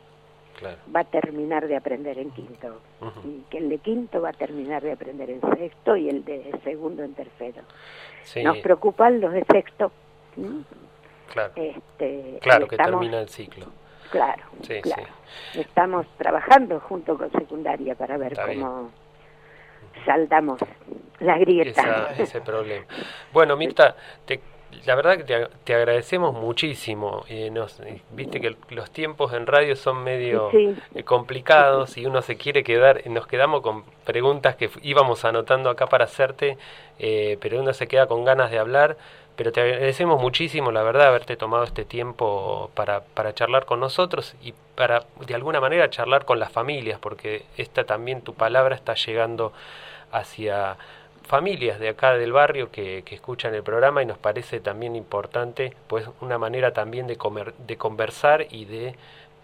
va 0.95 1.01
a 1.01 1.03
terminar 1.03 1.67
de 1.67 1.75
aprender 1.75 2.17
en 2.19 2.31
quinto, 2.31 2.79
y 3.23 3.43
que 3.49 3.57
el 3.57 3.69
de 3.69 3.79
quinto 3.79 4.21
va 4.21 4.29
a 4.29 4.33
terminar 4.33 4.81
de 4.83 4.91
aprender 4.91 5.29
en 5.29 5.41
sexto 5.57 5.95
y 5.95 6.09
el 6.09 6.23
de 6.23 6.57
segundo 6.63 7.03
en 7.03 7.13
tercero. 7.13 7.63
Nos 8.43 8.57
preocupan 8.59 9.19
los 9.19 9.33
de 9.33 9.43
sexto. 9.45 9.91
Claro, 11.31 11.53
este, 11.55 12.37
claro 12.41 12.67
que 12.67 12.77
termina 12.77 13.21
el 13.21 13.29
ciclo. 13.29 13.65
Claro, 14.11 14.43
claro. 14.83 15.11
Estamos 15.55 16.05
trabajando 16.17 16.79
junto 16.81 17.17
con 17.17 17.31
secundaria 17.31 17.95
para 17.95 18.17
ver 18.17 18.35
cómo 18.35 18.91
saldamos 20.05 20.59
la 21.19 21.37
grieta. 21.37 22.13
ese 22.17 22.41
problema. 22.41 22.85
Bueno, 23.31 23.55
Mirta, 23.55 23.95
la 24.85 24.95
verdad 24.95 25.17
que 25.17 25.47
te, 25.63 25.73
agradecemos 25.73 26.33
muchísimo. 26.33 27.23
y 27.29 27.49
nos, 27.49 27.81
viste 28.11 28.41
que 28.41 28.55
los 28.69 28.91
tiempos 28.91 29.33
en 29.33 29.47
radio 29.47 29.75
son 29.75 30.03
medio 30.03 30.49
eh, 30.53 31.03
complicados 31.03 31.97
y 31.97 32.05
uno 32.05 32.21
se 32.21 32.37
quiere 32.37 32.63
quedar, 32.63 33.01
nos 33.07 33.27
quedamos 33.27 33.61
con 33.61 33.83
preguntas 34.05 34.55
que 34.55 34.69
íbamos 34.81 35.25
anotando 35.25 35.69
acá 35.69 35.87
para 35.87 36.05
hacerte, 36.05 36.57
eh, 36.99 37.37
pero 37.41 37.61
uno 37.61 37.73
se 37.73 37.87
queda 37.87 38.07
con 38.07 38.25
ganas 38.25 38.51
de 38.51 38.59
hablar. 38.59 38.97
Pero 39.35 39.51
te 39.51 39.61
agradecemos 39.61 40.21
muchísimo, 40.21 40.71
la 40.71 40.83
verdad, 40.83 41.07
haberte 41.07 41.35
tomado 41.35 41.63
este 41.63 41.85
tiempo 41.85 42.69
para, 42.75 43.01
para 43.01 43.33
charlar 43.33 43.65
con 43.65 43.79
nosotros 43.79 44.35
y 44.43 44.53
para, 44.75 45.05
de 45.25 45.33
alguna 45.33 45.59
manera, 45.59 45.89
charlar 45.89 46.25
con 46.25 46.39
las 46.39 46.51
familias, 46.51 46.99
porque 46.99 47.43
esta 47.57 47.83
también, 47.83 48.21
tu 48.21 48.35
palabra 48.35 48.75
está 48.75 48.93
llegando 48.93 49.51
hacia 50.11 50.77
familias 51.23 51.79
de 51.79 51.89
acá 51.89 52.13
del 52.15 52.31
barrio 52.31 52.69
que, 52.69 53.01
que, 53.05 53.15
escuchan 53.15 53.55
el 53.55 53.63
programa 53.63 54.03
y 54.03 54.05
nos 54.05 54.17
parece 54.17 54.59
también 54.59 54.95
importante, 54.95 55.73
pues 55.87 56.07
una 56.21 56.37
manera 56.37 56.73
también 56.73 57.07
de, 57.07 57.15
comer, 57.15 57.53
de 57.55 57.77
conversar 57.77 58.45
y 58.51 58.65
de, 58.65 58.95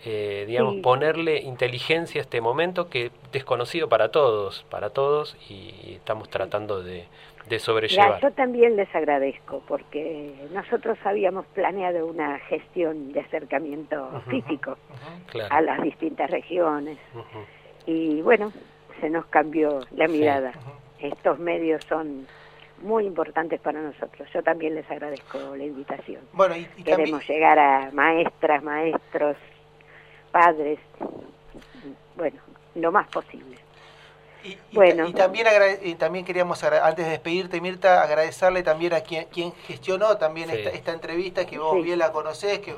eh, 0.06 0.46
digamos, 0.48 0.78
ponerle 0.78 1.42
inteligencia 1.42 2.22
a 2.22 2.24
este 2.24 2.42
momento 2.42 2.90
que 2.90 3.08
es 3.08 3.12
desconocido 3.32 3.90
para 3.90 4.12
todos, 4.12 4.66
para 4.70 4.92
todos 4.92 5.36
y 5.50 5.94
estamos 5.96 6.30
tratando 6.30 6.84
de, 6.84 7.06
de 7.50 7.60
sobrellevar. 7.60 8.22
yo 8.22 8.32
también 8.32 8.76
les 8.76 8.94
agradezco 8.96 9.62
porque 9.68 10.34
nosotros 10.54 10.98
habíamos 11.04 11.46
planeado 11.48 12.06
una 12.06 12.40
gestión 12.40 13.12
de 13.12 13.22
acercamiento 13.22 14.22
físico 14.30 14.78
a 15.50 15.62
las 15.62 15.82
distintas 15.82 16.30
regiones 16.30 16.98
y 17.86 18.22
bueno, 18.22 18.54
se 19.02 19.10
nos 19.10 19.26
cambió 19.26 19.80
la 19.96 20.08
mirada. 20.08 20.54
Estos 21.00 21.40
medios 21.40 21.84
son 21.86 22.28
muy 22.82 23.06
importantes 23.06 23.60
para 23.60 23.82
nosotros. 23.82 24.28
Yo 24.34 24.44
también 24.44 24.76
les 24.76 24.90
agradezco 24.90 25.56
la 25.56 25.64
invitación. 25.64 26.22
Bueno, 26.34 26.56
y, 26.56 26.66
Queremos 26.84 27.28
llegar 27.28 27.58
a 27.58 27.92
maestras, 27.92 28.64
maestros, 28.64 29.38
padres, 30.32 30.80
bueno, 32.16 32.40
lo 32.76 32.92
más 32.92 33.08
posible. 33.08 33.58
Y, 34.44 34.58
bueno. 34.72 35.06
y 35.08 35.14
también, 35.14 35.48
también 35.98 36.24
queríamos, 36.24 36.64
antes 36.64 37.06
de 37.06 37.12
despedirte, 37.12 37.60
Mirta, 37.60 38.02
agradecerle 38.02 38.64
también 38.64 38.94
a 38.94 39.02
quien, 39.02 39.26
quien 39.26 39.54
gestionó 39.68 40.18
también 40.18 40.50
esta, 40.50 40.70
esta, 40.70 40.94
entrevista, 40.94 41.46
que 41.46 41.58
vos 41.58 41.84
bien 41.84 42.00
la 42.00 42.12
conocés, 42.12 42.60
que 42.60 42.74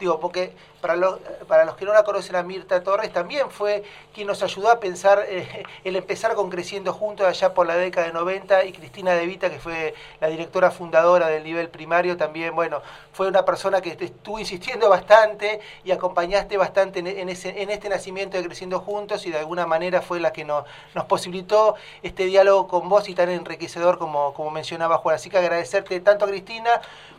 digo, 0.00 0.18
porque 0.18 0.52
para 0.80 0.96
los, 0.96 1.18
para 1.48 1.64
los 1.64 1.76
que 1.76 1.84
no 1.84 1.92
la 1.92 2.04
conocen 2.04 2.36
a 2.36 2.42
Mirta 2.42 2.82
Torres, 2.82 3.12
también 3.12 3.50
fue 3.50 3.82
quien 4.14 4.26
nos 4.26 4.42
ayudó 4.42 4.70
a 4.70 4.78
pensar 4.78 5.24
eh, 5.28 5.64
el 5.84 5.96
empezar 5.96 6.34
con 6.34 6.50
Creciendo 6.50 6.92
Juntos 6.92 7.26
allá 7.26 7.54
por 7.54 7.66
la 7.66 7.76
década 7.76 8.06
de 8.06 8.12
90 8.12 8.64
y 8.64 8.72
Cristina 8.72 9.14
De 9.14 9.26
Vita, 9.26 9.50
que 9.50 9.58
fue 9.58 9.94
la 10.20 10.28
directora 10.28 10.70
fundadora 10.70 11.28
del 11.28 11.44
nivel 11.44 11.70
primario, 11.70 12.16
también, 12.16 12.54
bueno, 12.54 12.82
fue 13.12 13.26
una 13.28 13.44
persona 13.44 13.80
que 13.80 13.96
estuvo 13.98 14.38
insistiendo 14.38 14.88
bastante 14.88 15.60
y 15.84 15.90
acompañaste 15.90 16.56
bastante 16.56 17.00
en, 17.00 17.28
ese, 17.28 17.62
en 17.62 17.70
este 17.70 17.88
nacimiento 17.88 18.36
de 18.36 18.44
Creciendo 18.44 18.80
Juntos 18.80 19.26
y 19.26 19.30
de 19.30 19.38
alguna 19.38 19.66
manera 19.66 20.02
fue 20.02 20.20
la 20.20 20.32
que 20.32 20.44
nos, 20.44 20.64
nos 20.96 21.04
posibilitó 21.04 21.76
este 22.02 22.24
diálogo 22.24 22.66
con 22.66 22.88
vos 22.88 23.08
y 23.08 23.14
tan 23.14 23.28
enriquecedor 23.28 23.98
como, 23.98 24.32
como 24.34 24.50
mencionaba 24.50 24.96
Juan. 24.96 25.14
Así 25.14 25.30
que 25.30 25.38
agradecerte 25.38 26.00
tanto 26.00 26.24
a 26.24 26.28
Cristina 26.28 26.70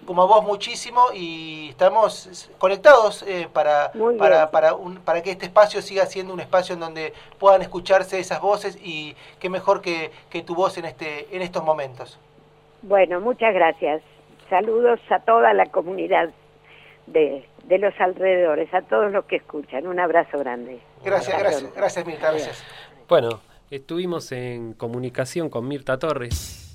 como 0.06 0.24
a 0.24 0.26
vos 0.26 0.44
muchísimo 0.44 1.06
y 1.13 1.70
estamos 1.70 2.50
conectados 2.58 3.24
eh, 3.24 3.48
para, 3.54 3.92
para, 4.18 4.52
para, 4.52 4.74
un, 4.74 4.96
para 4.98 5.22
que 5.22 5.32
este 5.32 5.46
espacio 5.46 5.82
siga 5.82 6.06
siendo 6.08 6.34
un 6.34 6.40
espacio 6.40 6.74
en 6.74 6.82
donde 6.82 7.13
puedan 7.40 7.62
escucharse 7.62 8.20
esas 8.20 8.42
voces 8.42 8.78
y 8.84 9.16
qué 9.40 9.50
mejor 9.50 9.82
que, 9.82 10.12
que 10.30 10.42
tu 10.42 10.56
voz 10.56 10.78
en, 10.78 10.86
este, 10.86 11.34
en 11.36 11.42
estos 11.42 11.63
momentos. 11.63 12.20
Bueno, 12.82 13.22
muchas 13.22 13.54
gracias. 13.54 14.02
Saludos 14.50 15.00
a 15.10 15.20
toda 15.20 15.54
la 15.54 15.68
comunidad 15.68 16.30
de, 17.06 17.46
de 17.66 17.78
los 17.78 17.94
alrededores, 18.00 18.74
a 18.74 18.82
todos 18.82 19.12
los 19.12 19.26
que 19.26 19.36
escuchan. 19.36 19.86
Un 19.86 20.00
abrazo 20.00 20.40
grande. 20.40 20.80
Gracias, 21.04 21.38
gracias, 21.38 21.76
gracias 21.76 22.06
Mirta, 22.08 22.32
gracias. 22.32 22.63
Bueno, 23.08 23.42
estuvimos 23.70 24.32
en 24.32 24.74
comunicación 24.74 25.50
con 25.50 25.68
Mirta 25.68 25.98
Torres. 26.00 26.67